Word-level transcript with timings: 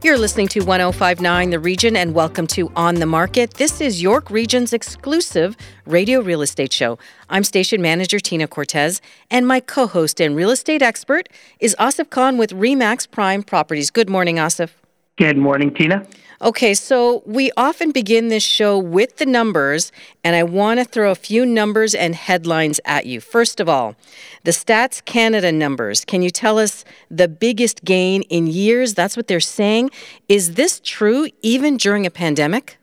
You're 0.00 0.16
listening 0.16 0.46
to 0.48 0.60
1059 0.60 1.50
The 1.50 1.58
Region 1.58 1.96
and 1.96 2.14
welcome 2.14 2.46
to 2.48 2.70
On 2.76 2.94
the 2.94 3.06
Market. 3.06 3.54
This 3.54 3.80
is 3.80 4.00
York 4.00 4.30
Region's 4.30 4.72
exclusive 4.72 5.56
radio 5.86 6.20
real 6.20 6.40
estate 6.40 6.72
show. 6.72 7.00
I'm 7.28 7.42
station 7.42 7.82
manager 7.82 8.20
Tina 8.20 8.46
Cortez, 8.46 9.00
and 9.28 9.44
my 9.44 9.58
co 9.58 9.88
host 9.88 10.20
and 10.20 10.36
real 10.36 10.50
estate 10.50 10.82
expert 10.82 11.28
is 11.58 11.74
Asif 11.80 12.10
Khan 12.10 12.38
with 12.38 12.50
Remax 12.52 13.10
Prime 13.10 13.42
Properties. 13.42 13.90
Good 13.90 14.08
morning, 14.08 14.36
Asif. 14.36 14.70
Good 15.16 15.36
morning, 15.36 15.74
Tina. 15.74 16.06
Okay, 16.40 16.72
so 16.72 17.24
we 17.26 17.50
often 17.56 17.90
begin 17.90 18.28
this 18.28 18.44
show 18.44 18.78
with 18.78 19.16
the 19.16 19.26
numbers, 19.26 19.90
and 20.22 20.36
I 20.36 20.44
want 20.44 20.78
to 20.78 20.84
throw 20.84 21.10
a 21.10 21.16
few 21.16 21.44
numbers 21.44 21.96
and 21.96 22.14
headlines 22.14 22.78
at 22.84 23.06
you. 23.06 23.20
First 23.20 23.58
of 23.58 23.68
all, 23.68 23.96
the 24.44 24.52
Stats 24.52 25.04
Canada 25.04 25.50
numbers. 25.50 26.04
Can 26.04 26.22
you 26.22 26.30
tell 26.30 26.56
us 26.56 26.84
the 27.10 27.26
biggest 27.26 27.84
gain 27.84 28.22
in 28.22 28.46
years? 28.46 28.94
That's 28.94 29.16
what 29.16 29.26
they're 29.26 29.40
saying. 29.40 29.90
Is 30.28 30.54
this 30.54 30.80
true 30.84 31.28
even 31.42 31.76
during 31.76 32.06
a 32.06 32.10
pandemic? 32.10 32.78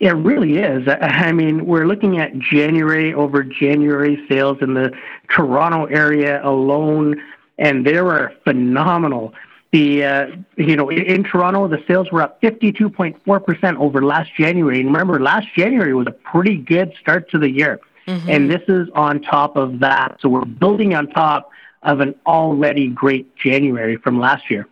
It 0.00 0.16
really 0.16 0.58
is. 0.58 0.88
I 1.00 1.30
mean, 1.30 1.66
we're 1.66 1.86
looking 1.86 2.18
at 2.18 2.36
January 2.40 3.14
over 3.14 3.44
January 3.44 4.18
sales 4.28 4.58
in 4.62 4.74
the 4.74 4.90
Toronto 5.28 5.84
area 5.84 6.44
alone, 6.44 7.22
and 7.56 7.86
they 7.86 8.00
were 8.00 8.32
phenomenal. 8.42 9.32
The 9.72 10.04
uh, 10.04 10.26
you 10.56 10.74
know 10.74 10.88
in, 10.88 11.02
in, 11.02 11.24
Toronto 11.24 11.68
the 11.68 11.82
sales 11.86 12.10
were 12.10 12.22
up 12.22 12.42
52.4 12.42 13.44
percent 13.44 13.78
over 13.78 14.02
last 14.02 14.30
January. 14.36 14.80
And 14.80 14.88
remember, 14.88 15.20
last 15.20 15.46
January 15.54 15.94
was 15.94 16.08
a 16.08 16.12
pretty 16.12 16.56
good 16.56 16.92
start 17.00 17.30
to 17.30 17.38
the 17.38 17.50
year, 17.50 17.78
mm-hmm. 18.06 18.28
and 18.28 18.50
this 18.50 18.62
is 18.66 18.88
on 18.94 19.22
top 19.22 19.56
of 19.56 19.78
that. 19.78 20.18
So 20.20 20.28
we're 20.28 20.44
building 20.44 20.94
on 20.94 21.06
top 21.08 21.50
of 21.82 22.00
an 22.00 22.14
already 22.26 22.88
great 22.88 23.34
January 23.36 23.96
from 23.96 24.18
last 24.18 24.50
year. 24.50 24.66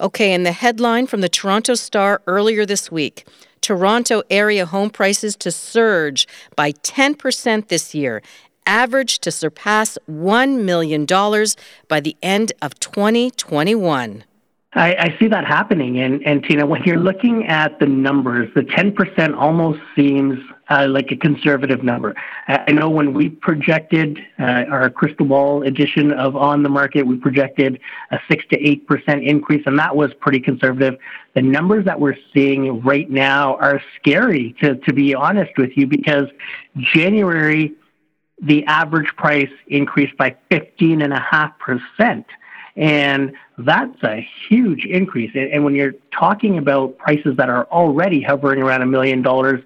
Okay, 0.00 0.32
and 0.32 0.46
the 0.46 0.52
headline 0.52 1.06
from 1.06 1.20
the 1.20 1.28
Toronto 1.28 1.74
Star 1.74 2.22
earlier 2.26 2.64
this 2.64 2.90
week. 2.90 3.26
Toronto 3.60 4.22
area 4.28 4.66
home 4.66 4.90
prices 4.90 5.36
to 5.36 5.50
surge 5.50 6.28
by 6.54 6.72
10% 6.72 7.68
this 7.68 7.94
year, 7.94 8.22
average 8.66 9.18
to 9.20 9.30
surpass 9.30 9.96
$1 10.08 10.62
million 10.64 11.06
by 11.88 12.00
the 12.00 12.14
end 12.22 12.52
of 12.60 12.78
2021. 12.78 14.24
I, 14.74 14.94
I, 14.94 15.16
see 15.20 15.28
that 15.28 15.44
happening. 15.44 16.00
And, 16.00 16.20
and 16.26 16.42
Tina, 16.42 16.66
when 16.66 16.82
you're 16.82 16.98
looking 16.98 17.46
at 17.46 17.78
the 17.78 17.86
numbers, 17.86 18.50
the 18.54 18.62
10% 18.62 19.36
almost 19.36 19.80
seems 19.94 20.38
uh, 20.68 20.86
like 20.88 21.12
a 21.12 21.16
conservative 21.16 21.84
number. 21.84 22.14
I 22.48 22.72
know 22.72 22.90
when 22.90 23.14
we 23.14 23.28
projected 23.28 24.18
uh, 24.38 24.64
our 24.70 24.90
crystal 24.90 25.26
ball 25.26 25.62
edition 25.62 26.12
of 26.12 26.34
On 26.34 26.62
the 26.62 26.68
Market, 26.68 27.06
we 27.06 27.16
projected 27.16 27.80
a 28.10 28.18
6 28.28 28.44
to 28.50 28.58
8% 28.58 29.24
increase, 29.24 29.62
and 29.66 29.78
that 29.78 29.94
was 29.94 30.12
pretty 30.14 30.40
conservative. 30.40 30.98
The 31.34 31.42
numbers 31.42 31.84
that 31.84 32.00
we're 32.00 32.16
seeing 32.32 32.80
right 32.82 33.08
now 33.08 33.56
are 33.56 33.80
scary, 34.00 34.56
to, 34.60 34.74
to 34.76 34.92
be 34.92 35.14
honest 35.14 35.52
with 35.56 35.76
you, 35.76 35.86
because 35.86 36.26
January, 36.76 37.72
the 38.42 38.64
average 38.64 39.14
price 39.16 39.50
increased 39.68 40.16
by 40.16 40.36
15.5%. 40.50 42.24
And 42.76 43.32
that's 43.56 44.02
a 44.02 44.26
huge 44.48 44.84
increase. 44.84 45.30
And 45.34 45.64
when 45.64 45.74
you're 45.74 45.94
talking 46.10 46.58
about 46.58 46.98
prices 46.98 47.36
that 47.36 47.48
are 47.48 47.66
already 47.66 48.20
hovering 48.20 48.62
around 48.62 48.82
a 48.82 48.86
million 48.86 49.22
dollars, 49.22 49.62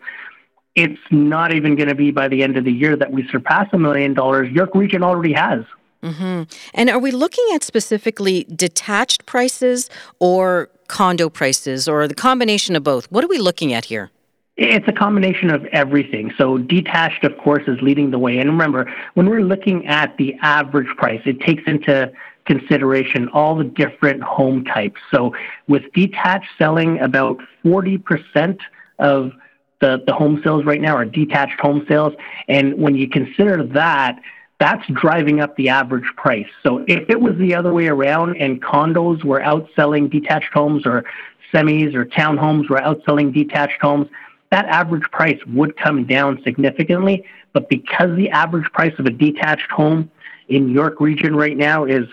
it's 0.74 1.00
not 1.10 1.52
even 1.52 1.74
going 1.74 1.88
to 1.88 1.94
be 1.94 2.10
by 2.10 2.28
the 2.28 2.42
end 2.42 2.56
of 2.56 2.64
the 2.64 2.72
year 2.72 2.96
that 2.96 3.10
we 3.10 3.26
surpass 3.28 3.68
a 3.72 3.78
million 3.78 4.14
dollars. 4.14 4.50
York 4.50 4.74
Region 4.74 5.02
already 5.02 5.32
has. 5.32 5.64
Mm-hmm. 6.02 6.42
And 6.74 6.90
are 6.90 6.98
we 6.98 7.10
looking 7.10 7.44
at 7.54 7.64
specifically 7.64 8.44
detached 8.44 9.26
prices 9.26 9.90
or 10.20 10.70
condo 10.86 11.28
prices 11.28 11.88
or 11.88 12.06
the 12.06 12.14
combination 12.14 12.76
of 12.76 12.84
both? 12.84 13.10
What 13.10 13.24
are 13.24 13.28
we 13.28 13.38
looking 13.38 13.72
at 13.72 13.86
here? 13.86 14.10
It's 14.56 14.86
a 14.88 14.92
combination 14.92 15.50
of 15.50 15.64
everything. 15.66 16.32
So 16.36 16.58
detached, 16.58 17.24
of 17.24 17.36
course, 17.38 17.62
is 17.68 17.80
leading 17.80 18.10
the 18.10 18.18
way. 18.18 18.38
And 18.38 18.50
remember, 18.50 18.92
when 19.14 19.28
we're 19.28 19.42
looking 19.42 19.86
at 19.86 20.16
the 20.16 20.34
average 20.42 20.88
price, 20.96 21.22
it 21.24 21.40
takes 21.40 21.62
into 21.66 22.12
consideration 22.48 23.28
all 23.28 23.54
the 23.54 23.64
different 23.64 24.22
home 24.22 24.64
types. 24.64 25.00
So 25.12 25.34
with 25.68 25.84
detached 25.92 26.48
selling, 26.56 26.98
about 26.98 27.38
40% 27.64 28.58
of 28.98 29.32
the, 29.80 30.02
the 30.06 30.12
home 30.12 30.40
sales 30.42 30.64
right 30.64 30.80
now 30.80 30.96
are 30.96 31.04
detached 31.04 31.60
home 31.60 31.84
sales. 31.86 32.14
And 32.48 32.74
when 32.78 32.96
you 32.96 33.08
consider 33.08 33.62
that, 33.62 34.18
that's 34.58 34.84
driving 34.88 35.40
up 35.40 35.54
the 35.56 35.68
average 35.68 36.10
price. 36.16 36.48
So 36.64 36.84
if 36.88 37.08
it 37.08 37.20
was 37.20 37.36
the 37.36 37.54
other 37.54 37.72
way 37.72 37.86
around 37.86 38.36
and 38.38 38.60
condos 38.60 39.22
were 39.22 39.40
outselling 39.40 40.10
detached 40.10 40.52
homes 40.52 40.84
or 40.84 41.04
semis 41.52 41.94
or 41.94 42.06
townhomes 42.06 42.68
were 42.68 42.80
outselling 42.80 43.32
detached 43.32 43.80
homes, 43.80 44.08
that 44.50 44.64
average 44.66 45.08
price 45.12 45.38
would 45.46 45.76
come 45.76 46.06
down 46.06 46.40
significantly. 46.42 47.24
But 47.52 47.68
because 47.68 48.16
the 48.16 48.30
average 48.30 48.72
price 48.72 48.98
of 48.98 49.06
a 49.06 49.10
detached 49.10 49.70
home 49.70 50.10
in 50.48 50.70
York 50.70 51.00
region 51.00 51.36
right 51.36 51.56
now 51.56 51.84
is 51.84 52.08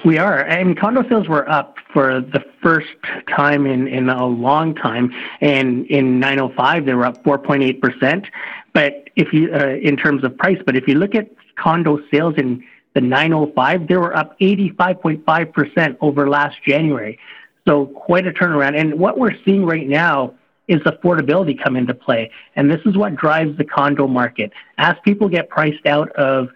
We 0.05 0.19
are. 0.19 0.41
And 0.41 0.79
condo 0.79 1.09
sales 1.09 1.29
were 1.29 1.49
up 1.49 1.77
for 1.93 2.21
the 2.21 2.45
first 2.63 2.95
time 3.29 3.67
in, 3.67 3.89
in 3.89 4.09
a 4.09 4.27
long 4.27 4.75
time. 4.75 5.13
And 5.41 5.87
in 5.87 6.21
905, 6.21 6.87
they 6.87 6.95
were 6.95 7.07
up 7.07 7.23
4.8%. 7.25 8.27
But 8.73 9.11
if 9.17 9.33
you, 9.33 9.53
uh, 9.53 9.77
in 9.83 9.97
terms 9.97 10.25
of 10.25 10.37
price, 10.37 10.59
but 10.65 10.77
if 10.77 10.87
you 10.87 10.95
look 10.95 11.15
at 11.15 11.31
condo 11.57 12.01
sales 12.11 12.35
in 12.37 12.65
the 12.95 13.01
905, 13.01 13.89
they 13.89 13.97
were 13.97 14.17
up 14.17 14.39
85.5% 14.41 15.97
over 16.01 16.29
last 16.29 16.57
January. 16.67 17.19
So 17.67 17.87
quite 17.87 18.27
a 18.27 18.33
turnaround. 18.33 18.79
And 18.79 18.99
what 18.99 19.19
we're 19.19 19.37
seeing 19.45 19.65
right 19.65 19.89
now 19.89 20.35
is 20.69 20.81
affordability 20.83 21.63
come 21.63 21.77
into 21.77 21.95
play. 21.95 22.31
And 22.57 22.71
this 22.71 22.81
is 22.87 22.97
what 22.97 23.15
drives 23.17 23.57
the 23.57 23.65
condo 23.65 24.07
market. 24.07 24.53
As 24.79 24.97
people 25.05 25.29
get 25.29 25.49
priced 25.49 25.87
out 25.87 26.11
of 26.13 26.49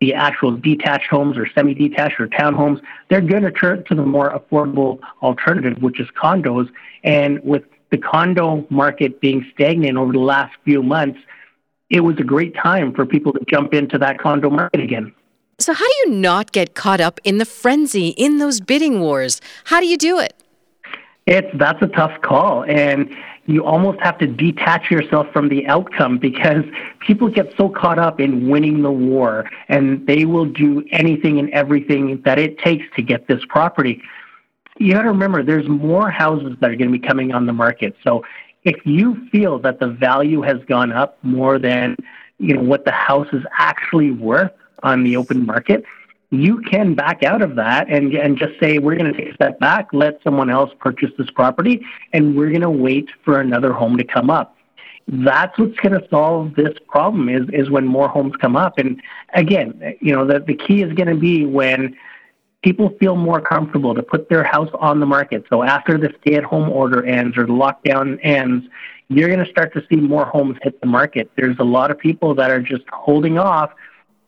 the 0.00 0.14
actual 0.14 0.56
detached 0.56 1.08
homes 1.10 1.36
or 1.36 1.46
semi-detached 1.54 2.20
or 2.20 2.28
townhomes, 2.28 2.80
they're 3.10 3.20
going 3.20 3.42
to 3.42 3.50
turn 3.50 3.84
to 3.84 3.94
the 3.94 4.04
more 4.04 4.30
affordable 4.30 5.00
alternative, 5.22 5.82
which 5.82 5.98
is 5.98 6.06
condos. 6.20 6.68
And 7.02 7.42
with 7.42 7.64
the 7.90 7.98
condo 7.98 8.66
market 8.70 9.20
being 9.20 9.44
stagnant 9.52 9.96
over 9.96 10.12
the 10.12 10.18
last 10.18 10.54
few 10.64 10.82
months, 10.82 11.18
it 11.90 12.00
was 12.00 12.16
a 12.18 12.24
great 12.24 12.54
time 12.54 12.92
for 12.92 13.06
people 13.06 13.32
to 13.32 13.40
jump 13.48 13.74
into 13.74 13.98
that 13.98 14.18
condo 14.18 14.50
market 14.50 14.80
again. 14.80 15.12
So, 15.58 15.72
how 15.72 15.84
do 15.84 15.94
you 16.04 16.16
not 16.16 16.52
get 16.52 16.74
caught 16.74 17.00
up 17.00 17.18
in 17.24 17.38
the 17.38 17.44
frenzy, 17.44 18.08
in 18.10 18.38
those 18.38 18.60
bidding 18.60 19.00
wars? 19.00 19.40
How 19.64 19.80
do 19.80 19.86
you 19.86 19.96
do 19.96 20.20
it? 20.20 20.34
It's 21.26 21.48
that's 21.58 21.82
a 21.82 21.88
tough 21.88 22.22
call, 22.22 22.64
and 22.64 23.10
you 23.48 23.64
almost 23.64 23.98
have 24.00 24.18
to 24.18 24.26
detach 24.26 24.90
yourself 24.90 25.26
from 25.32 25.48
the 25.48 25.66
outcome 25.66 26.18
because 26.18 26.64
people 27.00 27.28
get 27.28 27.50
so 27.56 27.70
caught 27.70 27.98
up 27.98 28.20
in 28.20 28.48
winning 28.48 28.82
the 28.82 28.92
war 28.92 29.50
and 29.68 30.06
they 30.06 30.26
will 30.26 30.44
do 30.44 30.84
anything 30.90 31.38
and 31.38 31.48
everything 31.50 32.20
that 32.26 32.38
it 32.38 32.58
takes 32.58 32.84
to 32.94 33.02
get 33.02 33.26
this 33.26 33.40
property. 33.48 34.02
You 34.76 34.92
got 34.92 35.02
to 35.02 35.08
remember 35.08 35.42
there's 35.42 35.66
more 35.66 36.10
houses 36.10 36.56
that 36.60 36.70
are 36.70 36.76
going 36.76 36.92
to 36.92 36.98
be 36.98 37.04
coming 37.04 37.32
on 37.32 37.46
the 37.46 37.54
market. 37.54 37.96
So 38.04 38.22
if 38.64 38.84
you 38.84 39.26
feel 39.30 39.58
that 39.60 39.80
the 39.80 39.88
value 39.88 40.42
has 40.42 40.58
gone 40.66 40.92
up 40.92 41.18
more 41.22 41.58
than 41.58 41.96
you 42.38 42.54
know 42.54 42.62
what 42.62 42.84
the 42.84 42.92
house 42.92 43.28
is 43.32 43.42
actually 43.56 44.10
worth 44.10 44.52
on 44.82 45.04
the 45.04 45.16
open 45.16 45.46
market, 45.46 45.84
you 46.30 46.60
can 46.60 46.94
back 46.94 47.22
out 47.22 47.40
of 47.40 47.56
that 47.56 47.88
and, 47.88 48.14
and 48.14 48.36
just 48.36 48.58
say, 48.60 48.78
we're 48.78 48.96
going 48.96 49.12
to 49.12 49.18
take 49.18 49.32
a 49.32 49.34
step 49.34 49.58
back, 49.58 49.88
let 49.92 50.22
someone 50.22 50.50
else 50.50 50.70
purchase 50.78 51.10
this 51.16 51.30
property, 51.30 51.84
and 52.12 52.36
we're 52.36 52.50
going 52.50 52.60
to 52.60 52.70
wait 52.70 53.08
for 53.24 53.40
another 53.40 53.72
home 53.72 53.96
to 53.96 54.04
come 54.04 54.28
up. 54.28 54.54
That's 55.06 55.58
what's 55.58 55.78
going 55.78 55.98
to 55.98 56.06
solve 56.10 56.54
this 56.54 56.76
problem 56.86 57.30
is, 57.30 57.48
is 57.54 57.70
when 57.70 57.86
more 57.86 58.08
homes 58.08 58.34
come 58.36 58.56
up. 58.56 58.76
And 58.76 59.00
again, 59.32 59.96
you 60.00 60.14
know, 60.14 60.26
the, 60.26 60.40
the 60.40 60.54
key 60.54 60.82
is 60.82 60.92
going 60.92 61.08
to 61.08 61.14
be 61.14 61.46
when 61.46 61.96
people 62.62 62.94
feel 63.00 63.16
more 63.16 63.40
comfortable 63.40 63.94
to 63.94 64.02
put 64.02 64.28
their 64.28 64.44
house 64.44 64.68
on 64.74 65.00
the 65.00 65.06
market. 65.06 65.44
So 65.48 65.62
after 65.62 65.96
the 65.96 66.12
stay 66.20 66.34
at 66.34 66.44
home 66.44 66.68
order 66.68 67.06
ends 67.06 67.38
or 67.38 67.46
the 67.46 67.52
lockdown 67.52 68.18
ends, 68.22 68.66
you're 69.08 69.28
going 69.28 69.42
to 69.42 69.50
start 69.50 69.72
to 69.72 69.82
see 69.88 69.96
more 69.96 70.26
homes 70.26 70.58
hit 70.62 70.78
the 70.82 70.86
market. 70.86 71.30
There's 71.36 71.56
a 71.58 71.64
lot 71.64 71.90
of 71.90 71.98
people 71.98 72.34
that 72.34 72.50
are 72.50 72.60
just 72.60 72.84
holding 72.92 73.38
off 73.38 73.70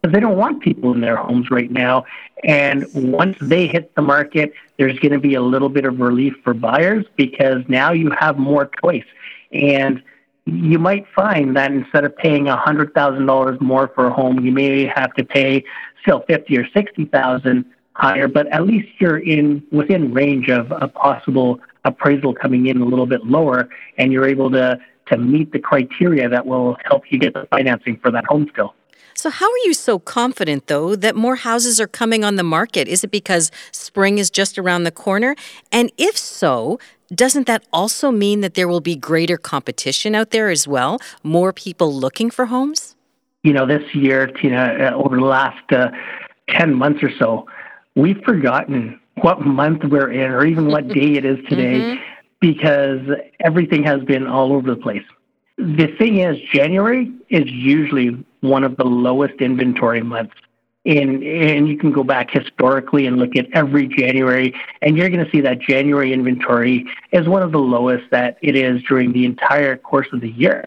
they 0.02 0.20
don't 0.20 0.36
want 0.36 0.62
people 0.62 0.92
in 0.94 1.00
their 1.00 1.16
homes 1.16 1.50
right 1.50 1.70
now. 1.70 2.04
And 2.42 2.86
once 2.94 3.36
they 3.40 3.66
hit 3.66 3.94
the 3.94 4.02
market, 4.02 4.52
there's 4.78 4.98
going 4.98 5.12
to 5.12 5.18
be 5.18 5.34
a 5.34 5.42
little 5.42 5.68
bit 5.68 5.84
of 5.84 6.00
relief 6.00 6.34
for 6.42 6.54
buyers 6.54 7.04
because 7.16 7.62
now 7.68 7.92
you 7.92 8.10
have 8.18 8.38
more 8.38 8.70
choice. 8.82 9.04
And 9.52 10.02
you 10.46 10.78
might 10.78 11.06
find 11.14 11.54
that 11.56 11.70
instead 11.70 12.04
of 12.04 12.16
paying 12.16 12.44
$100,000 12.44 13.60
more 13.60 13.88
for 13.88 14.06
a 14.06 14.12
home, 14.12 14.44
you 14.44 14.52
may 14.52 14.86
have 14.86 15.12
to 15.14 15.24
pay 15.24 15.64
still 16.02 16.24
50 16.26 16.56
or 16.56 16.66
60,000 16.70 17.64
higher, 17.92 18.26
but 18.26 18.46
at 18.48 18.66
least 18.66 18.88
you're 18.98 19.18
in 19.18 19.62
within 19.70 20.14
range 20.14 20.48
of 20.48 20.72
a 20.72 20.88
possible 20.88 21.60
appraisal 21.84 22.34
coming 22.34 22.66
in 22.66 22.80
a 22.80 22.84
little 22.84 23.06
bit 23.06 23.24
lower, 23.26 23.68
and 23.98 24.12
you're 24.12 24.26
able 24.26 24.50
to 24.50 24.80
to 25.06 25.18
meet 25.18 25.50
the 25.50 25.58
criteria 25.58 26.28
that 26.28 26.46
will 26.46 26.76
help 26.84 27.02
you 27.10 27.18
get 27.18 27.34
the 27.34 27.44
financing 27.50 27.96
for 27.96 28.12
that 28.12 28.24
home 28.26 28.48
still. 28.52 28.74
So, 29.20 29.28
how 29.28 29.44
are 29.44 29.62
you 29.66 29.74
so 29.74 29.98
confident, 29.98 30.68
though, 30.68 30.96
that 30.96 31.14
more 31.14 31.36
houses 31.36 31.78
are 31.78 31.86
coming 31.86 32.24
on 32.24 32.36
the 32.36 32.42
market? 32.42 32.88
Is 32.88 33.04
it 33.04 33.10
because 33.10 33.50
spring 33.70 34.16
is 34.16 34.30
just 34.30 34.58
around 34.58 34.84
the 34.84 34.90
corner? 34.90 35.36
And 35.70 35.92
if 35.98 36.16
so, 36.16 36.78
doesn't 37.14 37.46
that 37.46 37.62
also 37.70 38.10
mean 38.10 38.40
that 38.40 38.54
there 38.54 38.66
will 38.66 38.80
be 38.80 38.96
greater 38.96 39.36
competition 39.36 40.14
out 40.14 40.30
there 40.30 40.48
as 40.48 40.66
well? 40.66 41.00
More 41.22 41.52
people 41.52 41.92
looking 41.92 42.30
for 42.30 42.46
homes? 42.46 42.96
You 43.42 43.52
know, 43.52 43.66
this 43.66 43.94
year, 43.94 44.26
Tina, 44.26 44.90
uh, 44.90 44.96
over 44.96 45.16
the 45.16 45.26
last 45.26 45.70
uh, 45.70 45.90
10 46.48 46.72
months 46.72 47.02
or 47.02 47.10
so, 47.18 47.46
we've 47.94 48.22
forgotten 48.24 48.98
what 49.20 49.42
month 49.42 49.84
we're 49.84 50.10
in 50.10 50.30
or 50.30 50.46
even 50.46 50.68
what 50.68 50.88
day 51.00 51.16
it 51.16 51.26
is 51.26 51.36
today 51.46 51.78
mm-hmm. 51.78 52.02
because 52.40 53.06
everything 53.40 53.84
has 53.84 54.02
been 54.04 54.26
all 54.26 54.54
over 54.54 54.74
the 54.74 54.80
place. 54.80 55.04
The 55.58 55.94
thing 55.98 56.20
is, 56.20 56.38
January 56.54 57.12
is 57.28 57.44
usually 57.50 58.24
one 58.40 58.64
of 58.64 58.76
the 58.76 58.84
lowest 58.84 59.34
inventory 59.40 60.02
months. 60.02 60.34
In, 60.84 61.22
and 61.22 61.68
you 61.68 61.76
can 61.76 61.92
go 61.92 62.02
back 62.02 62.30
historically 62.30 63.06
and 63.06 63.18
look 63.18 63.36
at 63.36 63.46
every 63.52 63.86
January, 63.86 64.54
and 64.80 64.96
you're 64.96 65.10
going 65.10 65.22
to 65.22 65.30
see 65.30 65.42
that 65.42 65.58
January 65.58 66.14
inventory 66.14 66.86
is 67.12 67.28
one 67.28 67.42
of 67.42 67.52
the 67.52 67.58
lowest 67.58 68.10
that 68.10 68.38
it 68.40 68.56
is 68.56 68.82
during 68.84 69.12
the 69.12 69.26
entire 69.26 69.76
course 69.76 70.06
of 70.12 70.22
the 70.22 70.30
year. 70.30 70.66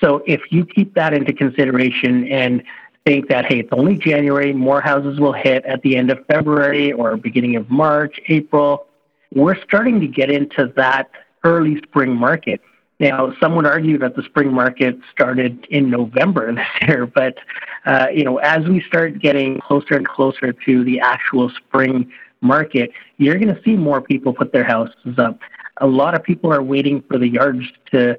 So 0.00 0.22
if 0.26 0.40
you 0.50 0.64
keep 0.64 0.94
that 0.94 1.12
into 1.12 1.34
consideration 1.34 2.26
and 2.28 2.62
think 3.04 3.28
that, 3.28 3.44
hey, 3.44 3.60
it's 3.60 3.68
only 3.72 3.96
January, 3.98 4.54
more 4.54 4.80
houses 4.80 5.20
will 5.20 5.34
hit 5.34 5.64
at 5.66 5.82
the 5.82 5.96
end 5.96 6.10
of 6.10 6.24
February 6.26 6.92
or 6.92 7.18
beginning 7.18 7.56
of 7.56 7.68
March, 7.70 8.18
April. 8.28 8.86
We're 9.34 9.62
starting 9.62 10.00
to 10.00 10.06
get 10.06 10.30
into 10.30 10.72
that 10.76 11.10
early 11.44 11.80
spring 11.82 12.14
market. 12.14 12.62
Now, 13.00 13.34
some 13.40 13.56
would 13.56 13.66
argue 13.66 13.98
that 13.98 14.14
the 14.14 14.22
spring 14.22 14.52
market 14.52 14.98
started 15.10 15.66
in 15.70 15.90
November 15.90 16.54
this 16.54 16.66
year, 16.82 17.06
but 17.06 17.38
uh, 17.86 18.06
you 18.14 18.24
know, 18.24 18.36
as 18.38 18.66
we 18.66 18.82
start 18.82 19.18
getting 19.18 19.58
closer 19.60 19.94
and 19.94 20.06
closer 20.06 20.52
to 20.52 20.84
the 20.84 21.00
actual 21.00 21.50
spring 21.50 22.12
market, 22.42 22.92
you're 23.16 23.38
going 23.38 23.54
to 23.54 23.60
see 23.64 23.74
more 23.74 24.00
people 24.02 24.34
put 24.34 24.52
their 24.52 24.64
houses 24.64 25.18
up. 25.18 25.40
A 25.78 25.86
lot 25.86 26.14
of 26.14 26.22
people 26.22 26.52
are 26.52 26.62
waiting 26.62 27.02
for 27.08 27.18
the 27.18 27.28
yards 27.28 27.64
to 27.92 28.16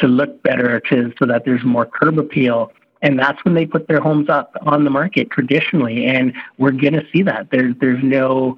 to 0.00 0.08
look 0.08 0.42
better, 0.42 0.80
to 0.80 1.12
so 1.16 1.26
that 1.26 1.44
there's 1.44 1.62
more 1.62 1.86
curb 1.86 2.18
appeal 2.18 2.72
and 3.02 3.18
that's 3.18 3.42
when 3.44 3.54
they 3.54 3.66
put 3.66 3.88
their 3.88 4.00
homes 4.00 4.28
up 4.28 4.56
on 4.62 4.84
the 4.84 4.90
market 4.90 5.30
traditionally 5.30 6.06
and 6.06 6.34
we're 6.58 6.72
going 6.72 6.92
to 6.92 7.06
see 7.12 7.22
that 7.22 7.48
there, 7.50 7.72
there's 7.80 8.02
no 8.02 8.56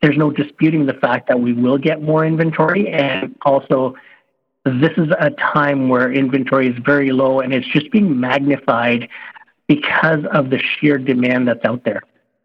there's 0.00 0.16
no 0.16 0.30
disputing 0.30 0.86
the 0.86 0.94
fact 0.94 1.28
that 1.28 1.38
we 1.40 1.52
will 1.52 1.78
get 1.78 2.02
more 2.02 2.26
inventory 2.26 2.88
and 2.88 3.36
also 3.42 3.94
this 4.64 4.92
is 4.96 5.08
a 5.18 5.30
time 5.30 5.88
where 5.88 6.12
inventory 6.12 6.68
is 6.68 6.76
very 6.84 7.10
low 7.10 7.40
and 7.40 7.52
it's 7.52 7.66
just 7.68 7.90
being 7.90 8.18
magnified 8.18 9.08
because 9.66 10.24
of 10.32 10.50
the 10.50 10.58
sheer 10.58 10.98
demand 10.98 11.48
that's 11.48 11.64
out 11.64 11.84
there 11.84 12.02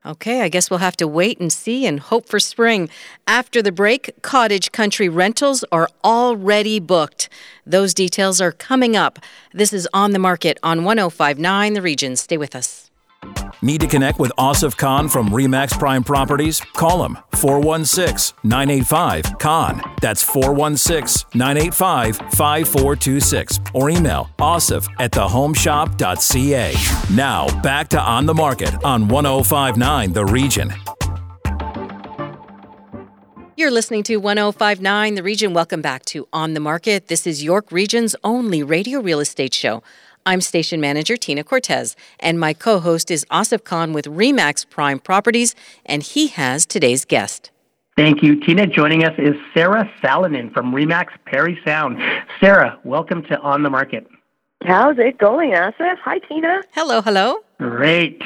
Okay, 0.08 0.42
I 0.42 0.48
guess 0.48 0.70
we'll 0.70 0.80
have 0.80 0.96
to 0.98 1.08
wait 1.08 1.38
and 1.42 1.52
see 1.52 1.86
and 1.86 2.00
hope 2.00 2.30
for 2.30 2.40
spring. 2.40 2.88
After 3.28 3.62
the 3.62 3.74
break, 3.74 4.10
cottage 4.22 4.72
country 4.72 5.10
rentals 5.10 5.66
are 5.70 5.90
already 6.02 6.80
booked. 6.80 7.28
Those 7.66 7.94
details 7.94 8.40
are 8.40 8.54
coming 8.54 8.96
up. 8.96 9.20
This 9.54 9.74
is 9.74 9.86
on 9.94 10.12
the 10.12 10.20
market 10.20 10.60
on 10.64 10.86
1059 10.86 11.74
The 11.74 11.82
Region. 11.82 12.16
Stay 12.16 12.38
with 12.38 12.56
us. 12.56 12.90
Need 13.62 13.82
to 13.82 13.88
connect 13.88 14.20
with 14.20 14.32
Asif 14.38 14.78
Khan 14.78 15.10
from 15.10 15.30
Remax 15.30 15.78
Prime 15.78 16.04
Properties? 16.04 16.62
Call 16.74 17.04
him 17.04 17.18
416 17.34 18.38
985 18.44 19.40
Khan. 19.40 19.82
That's 20.02 20.22
416 20.22 21.30
985 21.34 22.18
5426. 22.18 23.60
Or 23.74 23.90
email 23.90 24.30
asif 24.38 24.88
at 25.00 25.12
thehomeshop.ca. 25.12 27.16
Now, 27.16 27.62
back 27.62 27.88
to 27.90 28.00
On 28.00 28.26
the 28.26 28.36
Market 28.36 28.84
on 28.84 29.08
1059 29.08 30.14
The 30.14 30.26
Region. 30.26 30.74
You're 33.56 33.72
listening 33.72 34.04
to 34.04 34.18
1059 34.18 35.16
The 35.16 35.24
Region. 35.24 35.56
Welcome 35.56 35.82
back 35.82 36.06
to 36.06 36.28
On 36.32 36.54
the 36.54 36.60
Market. 36.60 37.08
This 37.08 37.26
is 37.26 37.44
York 37.44 37.72
Region's 37.72 38.16
only 38.24 38.62
radio 38.62 39.02
real 39.02 39.20
estate 39.20 39.56
show. 39.56 39.82
I'm 40.28 40.42
station 40.42 40.82
manager 40.82 41.16
Tina 41.16 41.42
Cortez, 41.46 41.96
and 42.20 42.38
my 42.38 42.52
co 42.52 42.82
host 42.82 43.10
is 43.10 43.26
Asif 43.32 43.64
Khan 43.64 43.94
with 43.94 44.04
REMAX 44.08 44.70
Prime 44.70 45.00
Properties, 45.00 45.56
and 45.86 46.04
he 46.04 46.28
has 46.28 46.66
today's 46.66 47.06
guest. 47.06 47.50
Thank 47.96 48.22
you, 48.22 48.38
Tina. 48.38 48.68
Joining 48.68 49.06
us 49.06 49.14
is 49.18 49.36
Saara 49.56 49.90
Sallinen 50.02 50.54
from 50.54 50.74
REMAX 50.74 51.12
Parry 51.24 51.58
Sound. 51.66 52.00
Saara, 52.42 52.78
welcome 52.84 53.24
to 53.24 53.40
On 53.40 53.64
the 53.64 53.70
Market. 53.70 54.06
How's 54.66 54.98
it 54.98 55.18
going, 55.18 55.52
Asif? 55.52 55.96
Hi, 56.04 56.20
Tina. 56.20 56.62
Hello, 56.74 57.02
hello. 57.02 57.38
Great. 57.60 58.22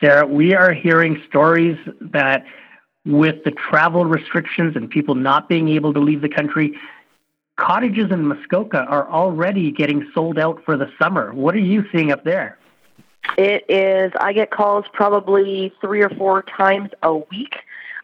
Saara, 0.00 0.26
we 0.26 0.54
are 0.54 0.72
hearing 0.72 1.22
stories 1.28 1.76
that 2.00 2.46
with 3.04 3.44
the 3.44 3.50
travel 3.50 4.06
restrictions 4.06 4.76
and 4.76 4.88
people 4.88 5.14
not 5.14 5.50
being 5.50 5.68
able 5.68 5.92
to 5.92 6.00
leave 6.00 6.22
the 6.22 6.28
country, 6.30 6.72
cottages 7.56 8.10
in 8.10 8.26
Muskoka 8.26 8.78
are 8.78 9.10
already 9.10 9.70
getting 9.70 10.10
sold 10.14 10.38
out 10.38 10.62
for 10.64 10.76
the 10.76 10.90
summer. 11.00 11.32
What 11.32 11.54
are 11.54 11.60
you 11.60 11.84
seeing 11.92 12.10
up 12.12 12.24
there? 12.24 12.58
It 13.38 13.64
is, 13.68 14.12
I 14.20 14.32
get 14.32 14.50
calls 14.50 14.84
probably 14.92 15.72
three 15.80 16.02
or 16.02 16.10
four 16.10 16.42
times 16.42 16.90
a 17.02 17.14
week. 17.14 17.56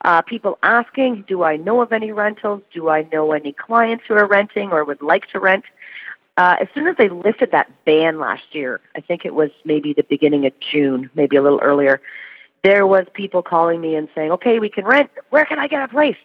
Uh, 0.05 0.23
people 0.23 0.59
asking, 0.63 1.25
do 1.27 1.43
I 1.43 1.57
know 1.57 1.83
of 1.83 1.93
any 1.93 2.13
rentals? 2.13 2.63
Do 2.73 2.89
I 2.89 3.03
know 3.13 3.33
any 3.33 3.53
clients 3.53 4.05
who 4.07 4.15
are 4.15 4.27
renting 4.27 4.71
or 4.71 4.85
would 4.85 5.03
like 5.03 5.29
to 5.31 5.41
rent? 5.41 5.65
Uh, 6.37 6.57
as 6.61 6.69
soon 6.73 6.87
as 6.87 6.97
they 6.97 7.09
lifted 7.09 7.51
that 7.51 7.69
ban 7.85 8.21
last 8.21 8.55
year, 8.55 8.81
I 8.95 9.01
think 9.01 9.25
it 9.25 9.35
was 9.35 9.51
maybe 9.65 9.93
the 9.93 10.05
beginning 10.05 10.47
of 10.47 10.53
June, 10.61 11.11
maybe 11.17 11.35
a 11.35 11.43
little 11.43 11.59
earlier, 11.61 12.01
there 12.63 12.87
was 12.87 13.07
people 13.13 13.43
calling 13.43 13.81
me 13.81 13.97
and 13.97 14.09
saying, 14.15 14.31
okay, 14.33 14.61
we 14.61 14.69
can 14.69 14.85
rent. 14.85 15.11
Where 15.31 15.45
can 15.45 15.59
I 15.59 15.67
get 15.67 15.83
a 15.83 15.89
place? 15.89 16.17